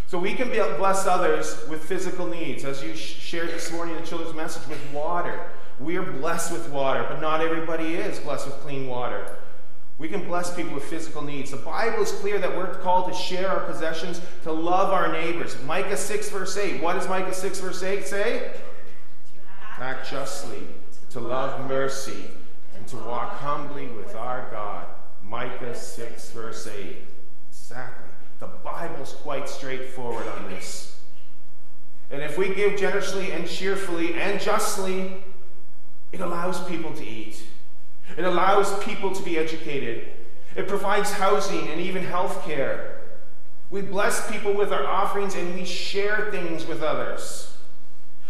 So 0.08 0.18
we 0.18 0.34
can 0.34 0.48
bless 0.48 1.06
others 1.06 1.68
with 1.68 1.84
physical 1.84 2.26
needs, 2.26 2.64
as 2.64 2.82
you 2.82 2.96
shared 2.96 3.50
this 3.50 3.70
morning 3.70 3.94
in 3.94 4.00
the 4.00 4.06
children's 4.08 4.34
message, 4.34 4.66
with 4.68 4.84
water. 4.92 5.40
We 5.78 5.96
are 5.98 6.02
blessed 6.02 6.50
with 6.50 6.68
water, 6.70 7.06
but 7.08 7.20
not 7.20 7.42
everybody 7.42 7.94
is 7.94 8.18
blessed 8.18 8.46
with 8.46 8.56
clean 8.56 8.88
water. 8.88 9.35
We 9.98 10.08
can 10.08 10.26
bless 10.26 10.54
people 10.54 10.74
with 10.74 10.84
physical 10.84 11.22
needs. 11.22 11.50
The 11.50 11.56
Bible 11.56 12.02
is 12.02 12.12
clear 12.12 12.38
that 12.38 12.54
we're 12.54 12.74
called 12.80 13.10
to 13.10 13.18
share 13.18 13.48
our 13.48 13.60
possessions, 13.60 14.20
to 14.42 14.52
love 14.52 14.92
our 14.92 15.10
neighbors. 15.10 15.56
Micah 15.62 15.96
6, 15.96 16.28
verse 16.30 16.56
8. 16.56 16.82
What 16.82 16.94
does 16.94 17.08
Micah 17.08 17.32
6, 17.32 17.60
verse 17.60 17.82
8 17.82 18.06
say? 18.06 18.52
To 19.76 19.82
Act 19.82 20.10
justly, 20.10 20.62
to 21.10 21.20
love 21.20 21.66
mercy, 21.66 22.24
and 22.76 22.86
to 22.88 22.96
walk 22.96 23.36
humbly 23.36 23.86
with 23.88 24.14
our 24.14 24.48
God. 24.50 24.86
Micah 25.22 25.74
6, 25.74 26.30
verse 26.30 26.66
8. 26.66 26.98
Exactly. 27.48 28.10
The 28.38 28.48
Bible's 28.62 29.14
quite 29.14 29.48
straightforward 29.48 30.26
on 30.28 30.50
this. 30.50 31.00
And 32.10 32.22
if 32.22 32.36
we 32.36 32.54
give 32.54 32.78
generously 32.78 33.32
and 33.32 33.48
cheerfully 33.48 34.14
and 34.14 34.40
justly, 34.40 35.24
it 36.12 36.20
allows 36.20 36.62
people 36.68 36.92
to 36.92 37.04
eat. 37.04 37.42
It 38.16 38.24
allows 38.24 38.82
people 38.84 39.14
to 39.14 39.22
be 39.22 39.38
educated. 39.38 40.08
It 40.54 40.68
provides 40.68 41.12
housing 41.12 41.68
and 41.68 41.80
even 41.80 42.04
health 42.04 42.44
care. 42.44 43.00
We 43.70 43.82
bless 43.82 44.30
people 44.30 44.54
with 44.54 44.72
our 44.72 44.86
offerings 44.86 45.34
and 45.34 45.54
we 45.54 45.64
share 45.64 46.30
things 46.30 46.66
with 46.66 46.82
others. 46.82 47.54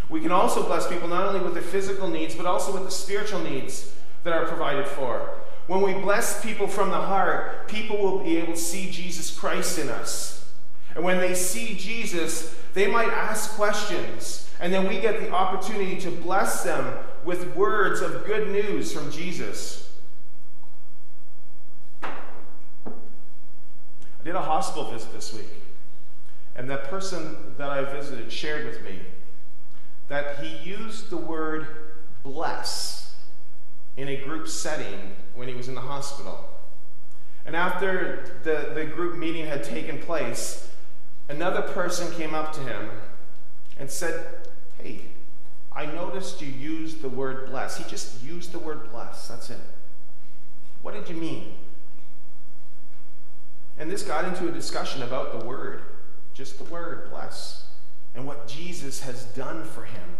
We 0.08 0.20
can 0.20 0.32
also 0.32 0.64
bless 0.64 0.88
people 0.88 1.08
not 1.08 1.26
only 1.26 1.40
with 1.40 1.54
their 1.54 1.62
physical 1.62 2.08
needs, 2.08 2.34
but 2.34 2.46
also 2.46 2.72
with 2.72 2.84
the 2.84 2.90
spiritual 2.90 3.40
needs. 3.40 3.92
that 4.26 4.32
are 4.32 4.46
provided 4.46 4.88
for. 4.88 5.30
When 5.68 5.82
we 5.82 5.94
bless 5.94 6.42
people 6.44 6.66
from 6.66 6.90
the 6.90 7.00
heart, 7.00 7.68
people 7.68 7.96
will 7.96 8.18
be 8.24 8.36
able 8.38 8.54
to 8.54 8.58
see 8.58 8.90
Jesus 8.90 9.36
Christ 9.36 9.78
in 9.78 9.88
us. 9.88 10.50
And 10.96 11.04
when 11.04 11.18
they 11.18 11.32
see 11.34 11.76
Jesus, 11.76 12.54
they 12.74 12.88
might 12.88 13.08
ask 13.08 13.52
questions. 13.52 14.50
And 14.60 14.72
then 14.72 14.88
we 14.88 14.98
get 14.98 15.20
the 15.20 15.30
opportunity 15.30 15.96
to 16.00 16.10
bless 16.10 16.64
them 16.64 16.92
with 17.26 17.56
words 17.56 18.00
of 18.00 18.24
good 18.24 18.48
news 18.48 18.92
from 18.92 19.10
Jesus. 19.10 19.92
I 22.02 22.12
did 24.24 24.36
a 24.36 24.40
hospital 24.40 24.90
visit 24.92 25.12
this 25.12 25.34
week. 25.34 25.50
And 26.54 26.70
that 26.70 26.84
person 26.84 27.54
that 27.58 27.68
I 27.68 27.82
visited 27.84 28.32
shared 28.32 28.64
with 28.64 28.82
me 28.82 29.00
that 30.08 30.38
he 30.38 30.56
used 30.68 31.10
the 31.10 31.16
word 31.16 31.66
bless 32.22 33.16
in 33.96 34.08
a 34.08 34.16
group 34.16 34.46
setting 34.46 35.16
when 35.34 35.48
he 35.48 35.54
was 35.54 35.68
in 35.68 35.74
the 35.74 35.80
hospital. 35.80 36.48
And 37.44 37.56
after 37.56 38.38
the, 38.44 38.70
the 38.72 38.84
group 38.84 39.16
meeting 39.16 39.46
had 39.46 39.64
taken 39.64 39.98
place, 39.98 40.70
another 41.28 41.62
person 41.62 42.12
came 42.14 42.34
up 42.34 42.52
to 42.52 42.60
him 42.60 42.88
and 43.78 43.90
said, 43.90 44.46
Hey, 44.80 45.02
I 45.76 45.84
noticed 45.84 46.40
you 46.40 46.48
used 46.48 47.02
the 47.02 47.08
word 47.10 47.50
bless. 47.50 47.76
He 47.76 47.84
just 47.84 48.22
used 48.22 48.50
the 48.52 48.58
word 48.58 48.90
bless. 48.90 49.28
That's 49.28 49.50
it. 49.50 49.60
What 50.80 50.94
did 50.94 51.06
you 51.14 51.20
mean? 51.20 51.54
And 53.76 53.90
this 53.90 54.02
got 54.02 54.24
into 54.24 54.48
a 54.48 54.50
discussion 54.52 55.02
about 55.02 55.38
the 55.38 55.46
word, 55.46 55.82
just 56.32 56.56
the 56.56 56.64
word 56.64 57.10
bless, 57.10 57.66
and 58.14 58.26
what 58.26 58.48
Jesus 58.48 59.02
has 59.02 59.24
done 59.24 59.64
for 59.64 59.84
him. 59.84 60.16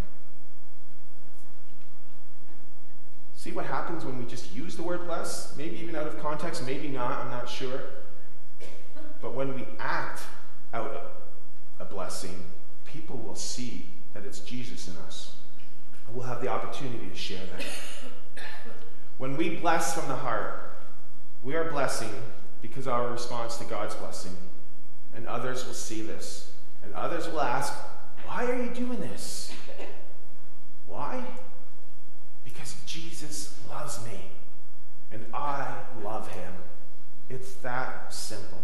See 3.34 3.52
what 3.52 3.64
happens 3.64 4.04
when 4.04 4.18
we 4.18 4.26
just 4.26 4.54
use 4.54 4.76
the 4.76 4.82
word 4.82 5.06
bless? 5.06 5.56
Maybe 5.56 5.78
even 5.78 5.96
out 5.96 6.06
of 6.06 6.18
context, 6.18 6.66
maybe 6.66 6.88
not, 6.88 7.12
I'm 7.12 7.30
not 7.30 7.48
sure. 7.48 7.80
But 9.22 9.34
when 9.34 9.54
we 9.54 9.66
act 9.78 10.20
out 10.74 11.12
a 11.80 11.84
blessing, 11.86 12.44
people 12.84 13.16
will 13.16 13.36
see 13.36 13.86
that 14.12 14.26
it's 14.26 14.40
Jesus 14.40 14.88
in 14.88 14.96
us. 15.06 15.32
We'll 16.12 16.26
have 16.26 16.40
the 16.40 16.48
opportunity 16.48 17.08
to 17.08 17.16
share 17.16 17.42
that. 17.56 18.42
When 19.18 19.36
we 19.36 19.56
bless 19.56 19.94
from 19.94 20.08
the 20.08 20.16
heart, 20.16 20.76
we 21.42 21.54
are 21.54 21.70
blessing 21.70 22.10
because 22.62 22.86
our 22.86 23.08
response 23.08 23.56
to 23.58 23.64
God's 23.64 23.94
blessing. 23.94 24.36
And 25.14 25.26
others 25.26 25.66
will 25.66 25.74
see 25.74 26.02
this. 26.02 26.52
And 26.82 26.92
others 26.94 27.28
will 27.28 27.40
ask, 27.40 27.72
Why 28.26 28.44
are 28.44 28.62
you 28.62 28.70
doing 28.70 29.00
this? 29.00 29.52
Why? 30.86 31.24
Because 32.44 32.76
Jesus 32.86 33.58
loves 33.70 34.04
me 34.04 34.30
and 35.10 35.24
I 35.32 35.74
love 36.02 36.28
him. 36.32 36.52
It's 37.28 37.54
that 37.56 38.12
simple. 38.12 38.60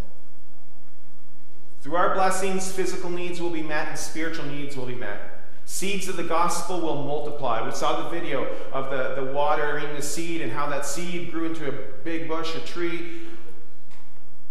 Through 1.81 1.96
our 1.96 2.14
blessings, 2.14 2.70
physical 2.70 3.11
needs 3.11 3.40
will 3.40 3.50
be 3.50 3.62
met 3.62 3.88
and 3.88 3.98
spiritual 3.98 4.46
needs 4.46 4.76
will 4.76 4.87
be 4.87 4.94
met. 4.94 5.32
Seeds 5.72 6.06
of 6.06 6.18
the 6.18 6.22
gospel 6.22 6.82
will 6.82 7.02
multiply. 7.02 7.64
We 7.64 7.72
saw 7.72 8.02
the 8.02 8.11
video 8.11 8.44
of 8.74 8.90
the, 8.90 9.14
the 9.14 9.32
watering 9.32 9.96
the 9.96 10.02
seed 10.02 10.42
and 10.42 10.52
how 10.52 10.68
that 10.68 10.85
seed 10.85 11.32
grew 11.32 11.46
into 11.46 11.66
a 11.66 11.72
big 12.04 12.28
bush, 12.28 12.54
a 12.54 12.61
tree. 12.61 13.22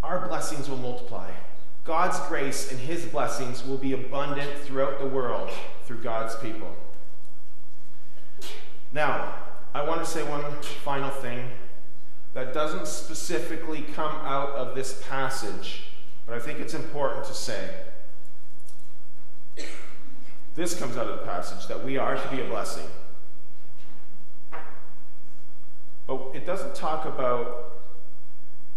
Our 0.01 0.27
blessings 0.27 0.67
will 0.67 0.79
multiply. 0.79 1.29
God's 1.83 2.19
grace 2.27 2.71
and 2.71 2.79
his 2.79 3.05
blessings 3.05 3.63
will 3.63 3.77
be 3.77 3.93
abundant 3.93 4.49
throughout 4.61 4.97
the 4.97 5.05
world 5.05 5.51
through 5.85 6.01
God's 6.01 6.35
people. 6.37 6.75
Now, 8.91 9.35
I 9.75 9.83
want 9.83 10.03
to 10.03 10.09
say 10.09 10.27
one 10.27 10.43
final 10.83 11.11
thing 11.11 11.51
that 12.33 12.51
doesn't 12.51 12.87
specifically 12.87 13.83
come 13.93 14.15
out 14.25 14.49
of 14.55 14.73
this 14.73 15.03
passage, 15.07 15.83
but 16.25 16.35
I 16.35 16.39
think 16.39 16.59
it's 16.59 16.73
important 16.73 17.25
to 17.25 17.35
say. 17.35 17.69
This 20.55 20.77
comes 20.77 20.97
out 20.97 21.07
of 21.07 21.19
the 21.19 21.25
passage 21.25 21.67
that 21.67 21.83
we 21.83 21.97
are 21.97 22.15
to 22.15 22.27
be 22.29 22.41
a 22.41 22.45
blessing. 22.45 22.85
But 26.07 26.31
it 26.33 26.45
doesn't 26.45 26.75
talk 26.75 27.05
about 27.05 27.81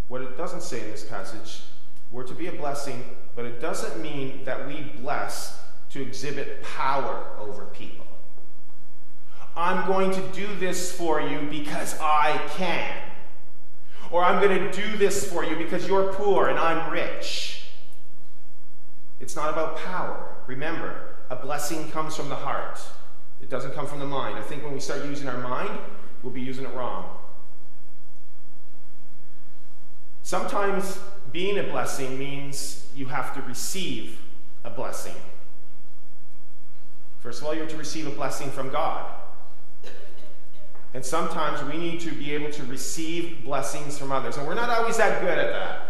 what 0.08 0.20
it 0.20 0.36
doesn't 0.36 0.62
say 0.62 0.80
in 0.80 0.90
this 0.90 1.04
passage. 1.04 1.62
We're 2.12 2.24
to 2.24 2.34
be 2.34 2.46
a 2.46 2.52
blessing, 2.52 3.02
but 3.34 3.44
it 3.44 3.60
doesn't 3.60 4.00
mean 4.00 4.44
that 4.44 4.68
we 4.68 4.92
bless 5.00 5.60
to 5.90 6.02
exhibit 6.02 6.62
power 6.62 7.26
over 7.38 7.64
people. 7.66 8.06
I'm 9.56 9.86
going 9.86 10.12
to 10.12 10.20
do 10.32 10.46
this 10.56 10.92
for 10.92 11.20
you 11.20 11.40
because 11.50 11.98
I 12.00 12.40
can. 12.56 12.92
Or 14.10 14.22
I'm 14.22 14.40
going 14.40 14.70
to 14.70 14.72
do 14.72 14.96
this 14.96 15.28
for 15.28 15.44
you 15.44 15.56
because 15.56 15.88
you're 15.88 16.12
poor 16.12 16.48
and 16.48 16.58
I'm 16.58 16.92
rich. 16.92 17.64
It's 19.18 19.34
not 19.34 19.52
about 19.52 19.76
power. 19.78 20.36
Remember, 20.46 21.13
a 21.34 21.42
blessing 21.42 21.90
comes 21.90 22.16
from 22.16 22.28
the 22.28 22.36
heart, 22.36 22.80
it 23.40 23.50
doesn't 23.50 23.74
come 23.74 23.86
from 23.86 23.98
the 23.98 24.06
mind. 24.06 24.38
I 24.38 24.42
think 24.42 24.62
when 24.62 24.72
we 24.72 24.80
start 24.80 25.04
using 25.04 25.28
our 25.28 25.38
mind, 25.38 25.76
we'll 26.22 26.32
be 26.32 26.40
using 26.40 26.64
it 26.64 26.74
wrong. 26.74 27.18
Sometimes 30.22 30.98
being 31.32 31.58
a 31.58 31.64
blessing 31.64 32.18
means 32.18 32.86
you 32.94 33.06
have 33.06 33.34
to 33.34 33.42
receive 33.42 34.18
a 34.64 34.70
blessing. 34.70 35.14
First 37.18 37.40
of 37.40 37.48
all, 37.48 37.54
you're 37.54 37.66
to 37.66 37.76
receive 37.76 38.06
a 38.06 38.10
blessing 38.10 38.50
from 38.50 38.70
God. 38.70 39.12
And 40.94 41.04
sometimes 41.04 41.62
we 41.70 41.76
need 41.76 42.00
to 42.00 42.12
be 42.12 42.32
able 42.32 42.52
to 42.52 42.62
receive 42.64 43.44
blessings 43.44 43.98
from 43.98 44.12
others. 44.12 44.36
And 44.36 44.46
we're 44.46 44.54
not 44.54 44.70
always 44.70 44.96
that 44.98 45.20
good 45.20 45.36
at 45.36 45.50
that. 45.50 45.83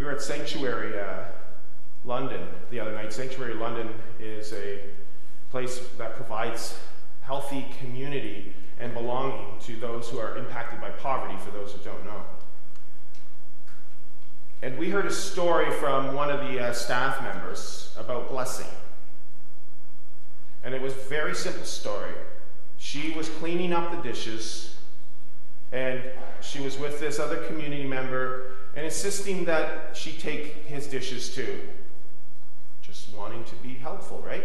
We 0.00 0.06
were 0.06 0.12
at 0.12 0.22
Sanctuary 0.22 0.98
uh, 0.98 1.24
London 2.06 2.40
the 2.70 2.80
other 2.80 2.94
night. 2.94 3.12
Sanctuary 3.12 3.52
London 3.52 3.90
is 4.18 4.54
a 4.54 4.80
place 5.50 5.78
that 5.98 6.16
provides 6.16 6.78
healthy 7.20 7.66
community 7.78 8.54
and 8.78 8.94
belonging 8.94 9.58
to 9.60 9.76
those 9.76 10.08
who 10.08 10.18
are 10.18 10.38
impacted 10.38 10.80
by 10.80 10.88
poverty, 10.88 11.36
for 11.44 11.50
those 11.50 11.72
who 11.72 11.84
don't 11.84 12.02
know. 12.06 12.22
And 14.62 14.78
we 14.78 14.88
heard 14.88 15.04
a 15.04 15.12
story 15.12 15.70
from 15.70 16.14
one 16.14 16.30
of 16.30 16.50
the 16.50 16.58
uh, 16.58 16.72
staff 16.72 17.20
members 17.20 17.94
about 17.98 18.30
blessing. 18.30 18.72
And 20.64 20.74
it 20.74 20.80
was 20.80 20.94
a 20.94 21.08
very 21.10 21.34
simple 21.34 21.66
story. 21.66 22.14
She 22.78 23.12
was 23.12 23.28
cleaning 23.28 23.74
up 23.74 23.90
the 23.90 23.98
dishes, 23.98 24.76
and 25.72 26.00
she 26.40 26.62
was 26.62 26.78
with 26.78 27.00
this 27.00 27.18
other 27.18 27.44
community 27.48 27.84
member 27.84 28.52
and 28.80 28.86
insisting 28.86 29.44
that 29.44 29.94
she 29.94 30.12
take 30.12 30.64
his 30.64 30.86
dishes 30.86 31.34
too. 31.34 31.60
Just 32.80 33.14
wanting 33.14 33.44
to 33.44 33.54
be 33.56 33.74
helpful, 33.74 34.24
right? 34.26 34.42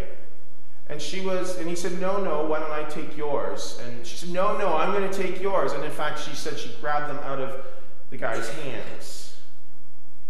And 0.90 1.02
she 1.02 1.22
was, 1.22 1.58
and 1.58 1.70
he 1.70 1.76
said, 1.78 2.02
No, 2.02 2.22
no, 2.22 2.44
why 2.44 2.60
don't 2.60 2.70
I 2.70 2.84
take 2.84 3.16
yours? 3.16 3.80
And 3.86 4.06
she 4.06 4.18
said, 4.18 4.32
No, 4.32 4.58
no, 4.58 4.76
I'm 4.76 4.92
going 4.92 5.10
to 5.10 5.18
take 5.18 5.42
yours. 5.42 5.72
And 5.72 5.86
in 5.86 5.90
fact, 5.90 6.20
she 6.20 6.36
said 6.36 6.60
she 6.60 6.76
grabbed 6.82 7.10
them 7.10 7.24
out 7.24 7.40
of 7.40 7.66
the 8.10 8.18
guy's 8.18 8.50
hands. 8.50 9.38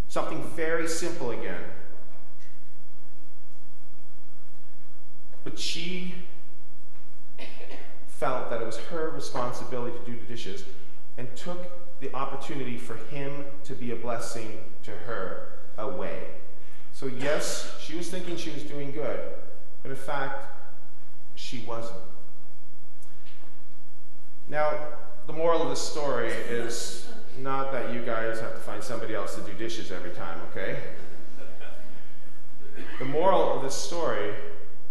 Something 0.08 0.44
very 0.56 0.88
simple 0.88 1.32
again. 1.32 1.64
But 5.44 5.58
she 5.58 6.14
felt 8.08 8.52
that 8.52 8.62
it 8.62 8.66
was 8.68 8.78
her 8.78 9.10
responsibility 9.10 9.98
to 9.98 10.06
do 10.06 10.16
the 10.16 10.26
dishes 10.26 10.64
and 11.18 11.36
took 11.36 11.85
the 12.06 12.16
opportunity 12.16 12.78
for 12.78 12.96
him 12.96 13.46
to 13.64 13.74
be 13.74 13.92
a 13.92 13.96
blessing 13.96 14.60
to 14.84 14.92
her 14.92 15.54
away. 15.78 16.24
So, 16.94 17.08
yes, 17.08 17.76
she 17.82 17.96
was 17.96 18.10
thinking 18.10 18.38
she 18.38 18.52
was 18.52 18.64
doing 18.64 18.92
good, 18.92 19.20
but 19.82 19.92
in 19.92 19.98
fact, 19.98 20.46
she 21.36 21.64
wasn't. 21.68 22.00
Now, 24.48 24.74
the 25.26 25.34
moral 25.34 25.64
of 25.64 25.70
the 25.70 25.76
story 25.76 26.30
is 26.30 27.08
not 27.40 27.72
that 27.72 27.92
you 27.92 28.02
guys 28.02 28.40
have 28.40 28.54
to 28.54 28.60
find 28.60 28.84
somebody 28.84 29.16
else 29.16 29.36
to 29.36 29.42
do 29.42 29.54
dishes 29.54 29.92
every 29.92 30.12
time, 30.12 30.40
okay? 30.52 30.78
The 33.00 33.06
moral 33.06 33.56
of 33.56 33.64
this 33.64 33.76
story 33.76 34.34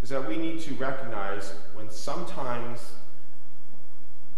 is 0.03 0.09
that 0.09 0.27
we 0.27 0.35
need 0.35 0.59
to 0.61 0.73
recognize 0.75 1.53
when 1.73 1.89
sometimes 1.89 2.93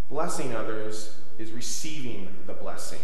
blessing 0.09 0.53
others 0.53 1.17
is 1.37 1.51
receiving 1.51 2.27
the 2.45 2.53
blessing. 2.53 2.99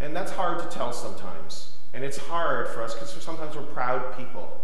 And 0.00 0.14
that's 0.14 0.32
hard 0.32 0.58
to 0.60 0.66
tell 0.68 0.92
sometimes. 0.92 1.72
And 1.92 2.04
it's 2.04 2.18
hard 2.18 2.68
for 2.68 2.82
us 2.82 2.94
because 2.94 3.10
sometimes 3.10 3.56
we're 3.56 3.62
proud 3.62 4.16
people. 4.16 4.60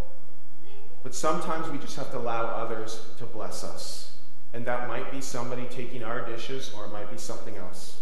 But 1.02 1.14
sometimes 1.14 1.68
we 1.68 1.78
just 1.78 1.96
have 1.96 2.10
to 2.12 2.18
allow 2.18 2.44
others 2.44 3.00
to 3.18 3.26
bless 3.26 3.64
us. 3.64 4.16
And 4.52 4.64
that 4.66 4.88
might 4.88 5.10
be 5.10 5.20
somebody 5.20 5.66
taking 5.70 6.02
our 6.02 6.24
dishes 6.24 6.72
or 6.76 6.86
it 6.86 6.92
might 6.92 7.10
be 7.10 7.18
something 7.18 7.56
else. 7.56 7.98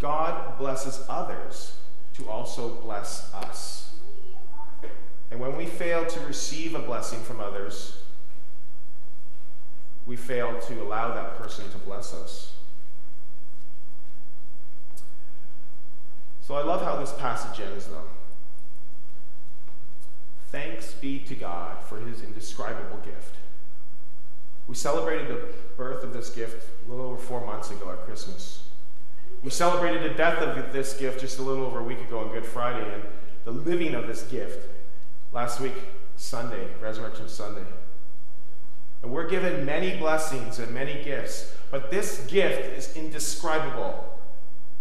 God 0.00 0.58
blesses 0.58 1.04
others 1.08 1.74
to 2.14 2.28
also 2.28 2.74
bless 2.76 3.32
us. 3.34 3.92
And 5.30 5.38
when 5.38 5.56
we 5.56 5.66
fail 5.66 6.04
to 6.04 6.20
receive 6.20 6.74
a 6.74 6.80
blessing 6.80 7.20
from 7.20 7.40
others, 7.40 8.02
we 10.06 10.16
fail 10.16 10.58
to 10.58 10.82
allow 10.82 11.14
that 11.14 11.38
person 11.38 11.70
to 11.70 11.78
bless 11.78 12.12
us. 12.12 12.52
So 16.50 16.56
I 16.56 16.64
love 16.64 16.82
how 16.82 16.96
this 16.96 17.12
passage 17.12 17.64
ends, 17.64 17.86
though. 17.86 18.08
Thanks 20.50 20.94
be 20.94 21.20
to 21.20 21.36
God 21.36 21.76
for 21.84 22.00
his 22.00 22.22
indescribable 22.22 22.98
gift. 23.04 23.36
We 24.66 24.74
celebrated 24.74 25.28
the 25.28 25.46
birth 25.76 26.02
of 26.02 26.12
this 26.12 26.28
gift 26.30 26.68
a 26.84 26.90
little 26.90 27.06
over 27.06 27.18
four 27.18 27.46
months 27.46 27.70
ago 27.70 27.92
at 27.92 28.04
Christmas. 28.04 28.64
We 29.44 29.50
celebrated 29.50 30.02
the 30.02 30.16
death 30.16 30.38
of 30.38 30.72
this 30.72 30.94
gift 30.94 31.20
just 31.20 31.38
a 31.38 31.42
little 31.42 31.64
over 31.64 31.78
a 31.78 31.84
week 31.84 32.00
ago 32.00 32.18
on 32.18 32.32
Good 32.32 32.44
Friday, 32.44 32.94
and 32.94 33.04
the 33.44 33.52
living 33.52 33.94
of 33.94 34.08
this 34.08 34.24
gift 34.24 34.68
last 35.32 35.60
week, 35.60 35.76
Sunday, 36.16 36.66
Resurrection 36.82 37.28
Sunday. 37.28 37.62
And 39.04 39.12
we're 39.12 39.28
given 39.28 39.64
many 39.64 39.96
blessings 39.98 40.58
and 40.58 40.74
many 40.74 41.00
gifts, 41.04 41.54
but 41.70 41.92
this 41.92 42.26
gift 42.26 42.76
is 42.76 42.96
indescribable. 42.96 44.09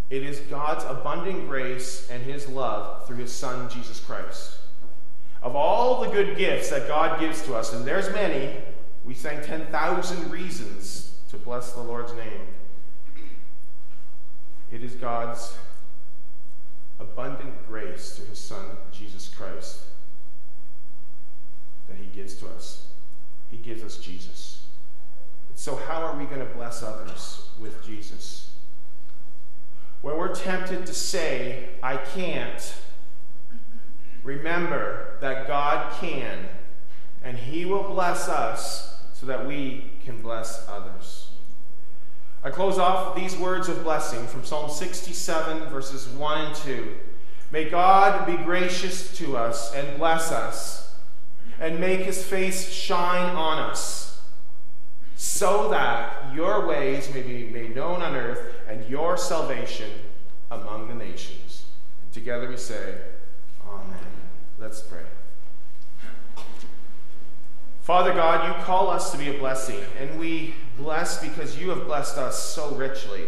It 0.10 0.24
is 0.24 0.39
God's 0.41 0.84
abundant 0.86 1.48
grace 1.48 2.10
and 2.10 2.24
his 2.24 2.48
love 2.48 3.06
through 3.06 3.17
his 3.17 3.32
Son, 3.32 3.69
Jesus 3.69 4.00
Christ. 4.00 4.58
Of 5.41 5.56
all 5.56 6.02
the 6.02 6.10
good 6.10 6.38
gifts 6.38 6.69
that 6.72 6.88
God 6.88 7.19
gives 7.19 7.43
to 7.43 7.56
us, 7.56 7.74
and 7.74 7.86
there's 7.86 8.10
many, 8.10 8.56
we 9.06 9.13
sang 9.13 9.43
10,000 9.43 10.32
reasons 10.32 11.15
to 11.30 11.38
bless 11.38 11.74
the 11.74 11.82
Lord's 11.82 12.13
name. 12.13 12.48
It 14.72 14.84
is 14.84 14.95
God's 14.95 15.56
abundant 17.00 17.67
grace 17.67 18.13
through 18.13 18.28
his 18.28 18.39
Son, 18.39 18.65
Jesus 18.91 19.30
Christ, 19.30 19.80
that 21.88 21.98
he 21.98 22.06
gives 22.06 22.34
to 22.36 22.48
us. 22.48 22.88
He 23.50 23.58
gives 23.58 23.84
us 23.84 23.98
Jesus. 23.98 24.63
So, 25.56 25.76
how 25.76 26.02
are 26.04 26.17
we 26.17 26.26
going 26.26 26.39
to 26.39 26.54
bless 26.54 26.84
others 26.84 27.50
with 27.60 27.84
Jesus? 27.84 28.52
When 30.02 30.18
we're 30.18 30.34
tempted 30.34 30.86
to 30.86 30.94
say, 30.94 31.70
I 31.84 31.98
can't, 31.98 32.74
remember 34.24 35.18
that 35.22 35.48
God 35.48 35.94
can, 36.00 36.48
and 37.24 37.38
He 37.38 37.66
will 37.66 37.84
bless 37.84 38.30
us 38.30 39.02
so 39.14 39.26
that 39.26 39.46
we 39.46 39.92
can 40.06 40.22
bless 40.22 40.68
others. 40.70 41.30
I 42.42 42.50
close 42.50 42.78
off 42.78 43.14
with 43.14 43.22
these 43.22 43.38
words 43.38 43.68
of 43.68 43.84
blessing 43.84 44.26
from 44.28 44.46
Psalm 44.46 44.70
67, 44.70 45.66
verses 45.66 46.08
1 46.08 46.46
and 46.46 46.56
2. 46.56 46.96
May 47.52 47.70
God 47.70 48.26
be 48.26 48.38
gracious 48.38 49.18
to 49.18 49.36
us 49.36 49.74
and 49.74 49.98
bless 49.98 50.32
us, 50.32 50.96
and 51.60 51.82
make 51.82 52.02
his 52.02 52.24
face 52.24 52.72
shine 52.72 53.36
on 53.36 53.60
us, 53.60 54.22
so 55.18 55.68
that 55.70 56.34
your 56.34 56.66
ways 56.66 57.14
may 57.14 57.22
be 57.22 57.50
made 57.50 57.76
known 57.76 58.02
on 58.02 58.16
earth 58.16 58.56
and 58.70 58.88
your 58.88 59.18
salvation 59.18 59.90
among 60.52 60.88
the 60.88 60.94
nations. 60.94 61.64
And 62.04 62.12
together 62.14 62.48
we 62.48 62.58
say, 62.58 62.98
Amen. 63.68 63.98
Let's 64.60 64.82
pray. 64.82 65.04
Father 67.82 68.14
God, 68.14 68.48
you 68.48 68.64
call 68.64 68.90
us 68.90 69.12
to 69.12 69.18
be 69.18 69.36
a 69.36 69.40
blessing, 69.40 69.80
and 70.00 70.20
we 70.20 70.54
bless 70.78 71.22
because 71.22 71.60
you 71.60 71.70
have 71.70 71.86
blessed 71.86 72.18
us 72.18 72.38
so 72.38 72.70
richly. 72.76 73.24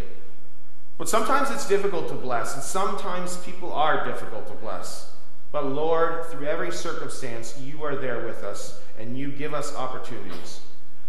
But 0.99 1.09
sometimes 1.09 1.49
it's 1.49 1.67
difficult 1.67 2.09
to 2.09 2.13
bless, 2.13 2.53
and 2.53 2.61
sometimes 2.61 3.37
people 3.37 3.73
are 3.73 4.05
difficult 4.05 4.47
to 4.47 4.53
bless. 4.53 5.13
But 5.51 5.65
Lord, 5.65 6.25
through 6.27 6.45
every 6.45 6.71
circumstance, 6.71 7.59
you 7.59 7.83
are 7.83 7.95
there 7.95 8.23
with 8.23 8.43
us, 8.43 8.79
and 8.99 9.17
you 9.17 9.31
give 9.31 9.55
us 9.55 9.75
opportunities. 9.75 10.59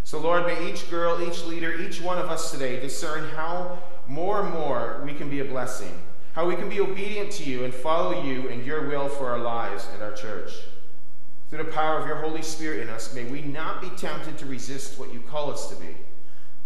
So, 0.05 0.19
Lord, 0.19 0.47
may 0.47 0.71
each 0.71 0.91
girl, 0.91 1.23
each 1.23 1.45
leader, 1.45 1.75
each 1.75 2.01
one 2.01 2.19
of 2.19 2.31
us 2.31 2.51
today 2.51 2.81
discern 2.81 3.29
how 3.31 3.79
more 4.09 4.43
and 4.43 4.53
more 4.53 5.03
we 5.05 5.15
can 5.15 5.31
be 5.31 5.41
a 5.41 5.45
blessing, 5.45 5.93
how 6.35 6.47
we 6.47 6.57
can 6.57 6.69
be 6.69 6.81
obedient 6.81 7.31
to 7.33 7.45
you 7.45 7.65
and 7.65 7.75
follow 7.75 8.23
you 8.23 8.49
and 8.49 8.65
your 8.65 8.89
will 8.89 9.09
for 9.09 9.31
our 9.31 9.39
lives 9.39 9.87
and 9.95 10.03
our 10.03 10.13
church. 10.13 10.53
Through 11.51 11.65
the 11.65 11.71
power 11.71 11.99
of 11.99 12.07
your 12.07 12.17
Holy 12.17 12.43
Spirit 12.43 12.81
in 12.81 12.89
us, 12.89 13.15
may 13.15 13.25
we 13.25 13.43
not 13.43 13.83
be 13.83 13.91
tempted 13.91 14.39
to 14.39 14.47
resist 14.47 14.99
what 14.99 15.13
you 15.13 15.21
call 15.21 15.51
us 15.51 15.69
to 15.69 15.77
be. 15.77 15.95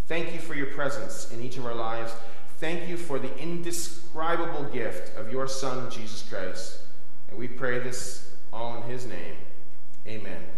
Thank 0.06 0.32
you 0.32 0.38
for 0.38 0.54
your 0.54 0.68
presence 0.68 1.32
in 1.32 1.42
each 1.42 1.56
of 1.56 1.66
our 1.66 1.74
lives. 1.74 2.12
Thank 2.58 2.88
you 2.88 2.96
for 2.96 3.18
the 3.18 3.36
indescribable 3.36 4.64
gift 4.64 5.16
of 5.18 5.32
your 5.32 5.48
Son, 5.48 5.90
Jesus 5.90 6.22
Christ. 6.22 6.78
And 7.28 7.38
we 7.38 7.48
pray 7.48 7.80
this 7.80 8.30
all 8.52 8.76
in 8.76 8.82
his 8.84 9.06
name. 9.06 9.36
Amen. 10.06 10.55